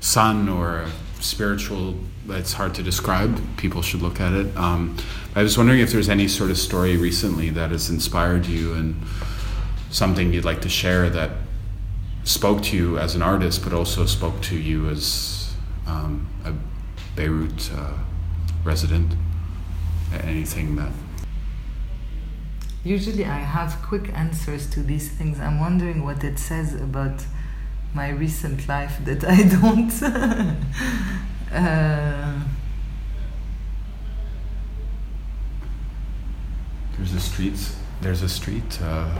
sun 0.00 0.48
or 0.48 0.78
a 0.80 0.90
spiritual 1.20 1.96
it's 2.32 2.52
hard 2.52 2.74
to 2.74 2.82
describe. 2.82 3.40
People 3.56 3.82
should 3.82 4.02
look 4.02 4.20
at 4.20 4.32
it. 4.32 4.56
Um, 4.56 4.96
i 5.34 5.42
was 5.42 5.56
wondering 5.56 5.80
if 5.80 5.92
there's 5.92 6.08
any 6.08 6.26
sort 6.26 6.50
of 6.50 6.58
story 6.58 6.96
recently 6.96 7.50
that 7.50 7.70
has 7.70 7.88
inspired 7.88 8.46
you 8.46 8.74
and 8.74 9.00
something 9.90 10.32
you'd 10.32 10.44
like 10.44 10.60
to 10.62 10.68
share 10.68 11.08
that 11.10 11.30
spoke 12.24 12.62
to 12.62 12.76
you 12.76 12.98
as 12.98 13.14
an 13.14 13.22
artist 13.22 13.62
but 13.62 13.72
also 13.72 14.06
spoke 14.06 14.40
to 14.42 14.56
you 14.56 14.88
as 14.88 15.54
um, 15.86 16.28
a 16.44 16.52
beirut 17.16 17.70
uh, 17.74 17.92
resident? 18.64 19.14
Anything 20.12 20.76
that? 20.76 20.92
Usually 22.82 23.24
i 23.24 23.38
have 23.38 23.80
quick 23.82 24.10
answers 24.14 24.68
to 24.70 24.82
these 24.82 25.10
things. 25.10 25.38
I'm 25.38 25.60
wondering 25.60 26.04
what 26.04 26.24
it 26.24 26.38
says 26.38 26.74
about 26.74 27.24
my 27.94 28.08
recent 28.10 28.68
life 28.68 28.98
that 29.04 29.24
i 29.24 29.42
don't 29.42 29.90
uh, 31.52 32.40
There's 36.96 37.14
a 37.14 37.20
street. 37.20 37.58
There's 38.02 38.22
a 38.22 38.28
street 38.28 38.78
uh, 38.82 39.18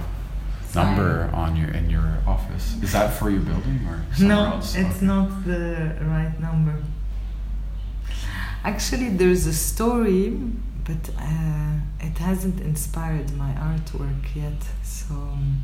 number 0.75 1.31
on 1.33 1.57
your 1.57 1.71
in 1.71 1.89
your 1.91 2.19
office. 2.27 2.77
Is 2.83 2.93
that 2.93 3.13
for 3.19 3.31
your 3.31 3.41
building 3.41 3.81
or 3.87 4.05
somewhere 4.15 4.37
no 4.37 4.45
else? 4.55 4.75
it's 4.77 4.97
Okay. 4.97 5.07
not 5.07 5.45
the 5.45 5.97
right 6.03 6.39
number 6.41 6.75
actually 8.63 9.09
there's 9.09 9.47
a 9.47 9.55
story 9.55 10.29
but 10.85 11.03
uh, 11.19 11.73
it 12.01 12.19
hasn't 12.19 12.61
inspired 12.61 13.33
my 13.37 13.53
artwork 13.53 14.25
yet. 14.35 14.63
So 14.83 15.15
um, 15.15 15.63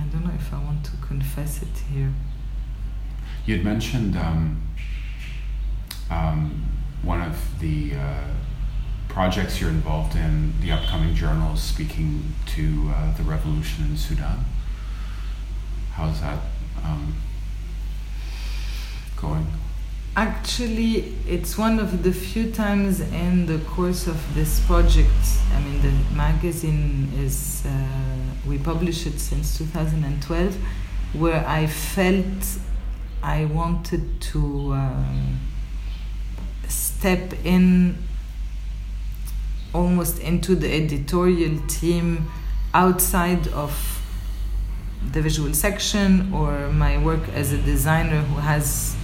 I 0.00 0.04
don't 0.04 0.24
know 0.24 0.32
if 0.34 0.52
I 0.54 0.58
want 0.62 0.84
to 0.86 0.92
confess 1.06 1.60
it 1.62 1.76
here. 1.92 2.12
You'd 3.46 3.64
mentioned 3.64 4.16
um, 4.16 4.62
um, 6.10 6.64
one 7.02 7.20
of 7.20 7.58
the 7.60 7.94
uh, 7.94 8.24
projects 9.08 9.60
you're 9.60 9.70
involved 9.70 10.14
in, 10.14 10.52
the 10.60 10.70
upcoming 10.70 11.14
journal, 11.14 11.54
is 11.54 11.62
speaking 11.62 12.34
to 12.46 12.92
uh, 12.94 13.16
the 13.16 13.22
revolution 13.22 13.86
in 13.86 13.96
Sudan. 13.96 14.44
How's 15.92 16.20
that 16.20 16.38
um, 16.84 17.14
going? 19.16 19.46
Actually, 20.16 21.14
it's 21.28 21.58
one 21.58 21.78
of 21.78 22.02
the 22.02 22.12
few 22.12 22.50
times 22.50 23.00
in 23.00 23.46
the 23.46 23.58
course 23.58 24.06
of 24.06 24.34
this 24.34 24.60
project. 24.60 25.10
I 25.54 25.60
mean, 25.60 25.82
the 25.82 26.14
magazine 26.14 27.10
is, 27.18 27.64
uh, 27.66 27.70
we 28.46 28.58
publish 28.58 29.06
it 29.06 29.18
since 29.18 29.58
2012, 29.58 30.56
where 31.14 31.46
I 31.46 31.66
felt 31.66 32.58
I 33.22 33.44
wanted 33.46 34.20
to 34.32 34.72
um, 34.72 35.38
step 36.98 37.34
in 37.44 37.96
almost 39.74 40.18
into 40.20 40.54
the 40.54 40.72
editorial 40.72 41.58
team 41.68 42.28
outside 42.72 43.46
of 43.48 43.72
the 45.12 45.20
visual 45.20 45.52
section 45.52 46.32
or 46.32 46.68
my 46.70 46.96
work 46.98 47.20
as 47.34 47.52
a 47.52 47.58
designer 47.58 48.22
who 48.22 48.36
has 48.40 48.96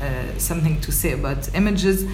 uh, 0.00 0.38
something 0.38 0.80
to 0.80 0.92
say 0.92 1.12
about 1.12 1.52
images, 1.54 2.06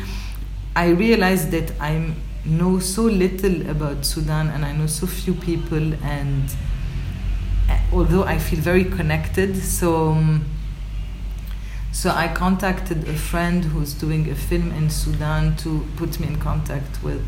I 0.75 0.89
realized 0.89 1.51
that 1.51 1.73
I 1.81 2.15
know 2.45 2.79
so 2.79 3.03
little 3.03 3.69
about 3.69 4.07
Sudan 4.07 4.49
and 4.49 4.65
I 4.65 4.73
know 4.73 4.87
so 4.87 5.07
few 5.07 5.35
people, 5.35 5.93
and 6.03 6.45
uh, 7.69 7.79
although 7.93 8.25
I 8.25 8.39
feel 8.39 8.61
very 8.61 8.85
connected, 8.85 9.57
so. 9.57 10.13
Um, 10.13 10.45
so 11.93 12.11
I 12.11 12.29
contacted 12.29 13.09
a 13.09 13.15
friend 13.15 13.65
who's 13.65 13.95
doing 13.95 14.31
a 14.31 14.35
film 14.35 14.73
in 14.73 14.91
Sudan 14.91 15.57
to 15.57 15.87
put 15.97 16.21
me 16.21 16.29
in 16.29 16.39
contact 16.39 17.03
with 17.03 17.25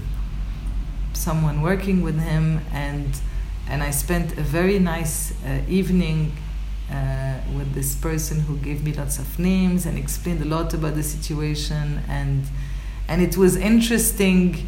someone 1.14 1.62
working 1.62 2.03
with 2.03 2.20
him, 2.20 2.61
and 2.72 3.20
and 3.68 3.83
I 3.83 3.90
spent 3.90 4.33
a 4.38 4.42
very 4.42 4.79
nice 4.79 5.33
uh, 5.44 5.61
evening 5.68 6.33
uh, 6.90 7.38
with 7.57 7.75
this 7.75 7.94
person 7.94 8.40
who 8.40 8.57
gave 8.57 8.85
me 8.85 8.92
lots 8.92 9.18
of 9.18 9.38
names 9.38 9.87
and 9.87 9.96
explained 9.98 10.42
a 10.42 10.46
lot 10.46 10.75
about 10.75 10.94
the 10.94 11.03
situation 11.03 12.03
and 12.09 12.44
and 13.09 13.22
it 13.22 13.37
was 13.37 13.57
interesting. 13.57 14.66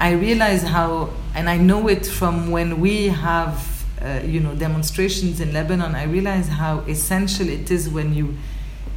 I 0.00 0.12
realized 0.12 0.66
how 0.66 1.10
and 1.34 1.48
i 1.48 1.56
know 1.56 1.88
it 1.88 2.06
from 2.06 2.50
when 2.50 2.80
we 2.80 3.08
have 3.08 3.84
uh, 4.00 4.20
you 4.24 4.40
know 4.40 4.54
demonstrations 4.54 5.40
in 5.40 5.52
lebanon 5.52 5.94
i 5.94 6.04
realize 6.04 6.48
how 6.48 6.80
essential 6.80 7.48
it 7.48 7.70
is 7.70 7.88
when 7.88 8.14
you 8.14 8.36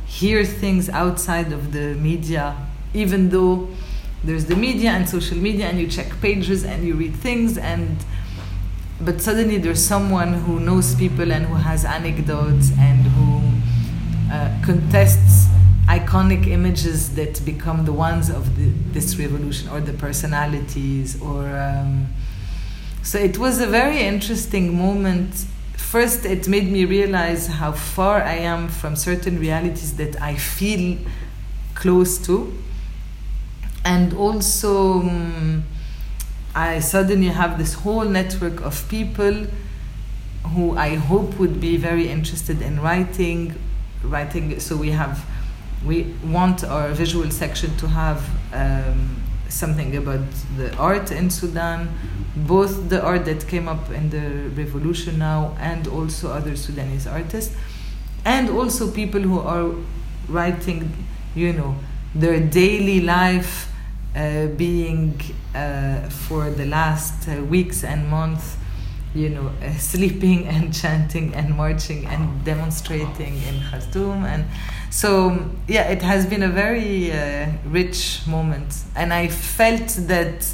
hear 0.06 0.46
things 0.46 0.89
outside 0.89 1.52
of 1.52 1.72
the 1.72 1.96
media 1.96 2.56
even 2.94 3.30
though 3.30 3.68
there's 4.24 4.46
the 4.46 4.56
media 4.56 4.89
and 4.91 5.08
social 5.08 5.38
media 5.38 5.68
and 5.68 5.80
you 5.80 5.88
check 5.88 6.20
pages 6.22 6.63
and 6.63 6.84
you 6.84 6.96
read 6.96 7.15
things 7.15 7.58
and 7.58 8.04
but 9.02 9.22
suddenly 9.22 9.58
there's 9.58 9.84
someone 9.84 10.34
who 10.34 10.60
knows 10.60 10.96
people 10.96 11.32
and 11.32 11.46
who 11.46 11.56
has 11.56 11.84
anecdotes 11.84 12.72
and 12.80 13.02
who 13.02 13.41
uh, 14.32 14.58
contests 14.63 15.48
iconic 15.88 16.48
images 16.48 17.13
that 17.15 17.44
become 17.46 17.86
the 17.86 17.94
ones 17.94 18.30
of 18.30 18.56
the, 18.58 18.70
this 18.91 19.18
revolution 19.20 19.70
or 19.70 19.80
the 19.80 19.94
personalities 19.94 21.22
or 21.22 21.46
um, 21.58 22.08
so 23.04 23.20
it 23.20 23.38
was 23.38 23.60
a 23.62 23.68
very 23.68 24.00
interesting 24.00 24.76
moment 24.76 25.46
first 25.78 26.26
it 26.26 26.48
made 26.48 26.72
me 26.72 26.86
realize 26.86 27.48
how 27.48 27.72
far 27.72 28.22
i 28.22 28.34
am 28.36 28.68
from 28.68 28.96
certain 28.96 29.40
realities 29.40 29.96
that 29.98 30.22
i 30.22 30.36
feel 30.36 30.98
close 31.76 32.18
to 32.18 32.54
and 33.86 34.14
also 34.14 35.02
um, 35.02 35.64
I 36.56 36.80
suddenly 36.80 37.28
have 37.28 37.58
this 37.58 37.74
whole 37.74 38.06
network 38.06 38.62
of 38.62 38.88
people 38.88 39.46
who 40.54 40.78
I 40.78 40.96
hope 40.96 41.38
would 41.38 41.60
be 41.60 41.76
very 41.76 42.08
interested 42.08 42.62
in 42.62 42.80
writing, 42.80 43.56
writing. 44.04 44.58
So 44.62 44.78
we 44.78 44.92
have, 44.92 45.26
we 45.86 46.16
want 46.24 46.64
our 46.64 46.92
visual 46.92 47.30
section 47.30 47.76
to 47.78 47.88
have 47.90 48.24
um, 48.54 49.22
something 49.49 49.95
about 49.95 50.25
the 50.58 50.75
art 50.77 51.12
in 51.12 51.29
Sudan, 51.29 51.89
both 52.36 52.89
the 52.89 53.01
art 53.01 53.25
that 53.25 53.47
came 53.47 53.67
up 53.67 53.89
in 53.91 54.10
the 54.10 54.49
revolution 54.62 55.19
now, 55.19 55.55
and 55.60 55.88
also 55.88 56.31
other 56.31 56.55
Sudanese 56.55 57.08
artists, 57.08 57.55
and 58.25 58.49
also 58.49 58.91
people 58.91 59.21
who 59.21 59.39
are 59.39 59.71
writing, 60.27 60.91
you 61.36 61.53
know, 61.53 61.75
their 62.13 62.39
daily 62.39 63.01
life 63.01 63.71
uh, 64.15 64.47
being 64.47 65.19
uh, 65.53 66.10
for 66.10 66.49
the 66.49 66.65
last 66.65 67.27
uh, 67.27 67.43
weeks 67.43 67.84
and 67.84 68.08
months, 68.08 68.58
you 69.15 69.30
know, 69.30 69.51
uh, 69.63 69.71
sleeping 69.78 70.47
and 70.47 70.73
chanting 70.73 71.34
and 71.34 71.56
marching 71.56 72.06
and 72.06 72.43
demonstrating 72.43 73.41
in 73.43 73.62
Khartoum. 73.71 74.25
And 74.25 74.45
so, 74.91 75.49
yeah, 75.67 75.89
it 75.89 76.01
has 76.01 76.25
been 76.25 76.43
a 76.43 76.49
very 76.49 77.12
uh, 77.12 77.47
rich 77.65 78.21
moment. 78.28 78.84
And 78.95 79.13
I 79.13 79.28
felt 79.30 79.88
that 80.08 80.54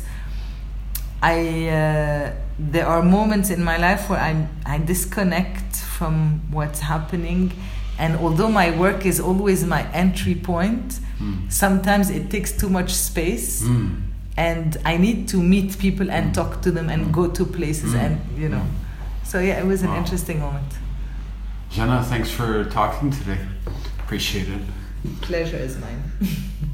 I, 1.22 1.68
uh, 1.68 2.34
there 2.58 2.88
are 2.88 3.04
moments 3.04 3.50
in 3.50 3.64
my 3.64 3.78
life 3.78 4.10
where 4.10 4.20
I, 4.20 4.48
I 4.66 4.78
disconnect 4.78 5.76
from 5.76 6.42
what's 6.52 6.80
happening. 6.80 7.52
And 8.00 8.16
although 8.16 8.50
my 8.50 8.76
work 8.78 9.06
is 9.06 9.20
always 9.20 9.66
my 9.66 9.92
entry 9.92 10.36
point, 10.36 11.00
Mm. 11.22 11.52
Sometimes 11.52 12.10
it 12.10 12.30
takes 12.30 12.52
too 12.52 12.70
much 12.70 12.94
space. 12.94 13.62
Mm. 13.62 14.02
And 14.38 14.78
I 14.86 14.98
need 14.98 15.28
to 15.30 15.38
meet 15.38 15.78
people 15.78 16.10
and 16.10 16.28
hmm. 16.28 16.32
talk 16.32 16.62
to 16.62 16.72
them 16.72 16.90
and 16.90 17.06
hmm. 17.06 17.12
go 17.12 17.28
to 17.30 17.46
places 17.46 17.94
and, 17.94 18.20
you 18.38 18.50
know. 18.50 18.66
So, 19.24 19.40
yeah, 19.40 19.60
it 19.60 19.66
was 19.66 19.82
an 19.82 19.90
wow. 19.90 19.98
interesting 19.98 20.40
moment. 20.40 20.74
Jana, 21.70 22.04
thanks 22.04 22.30
for 22.30 22.66
talking 22.66 23.12
today. 23.12 23.40
Appreciate 24.00 24.50
it. 24.50 24.62
Pleasure 25.22 25.58
is 25.58 25.78
mine. 25.78 26.04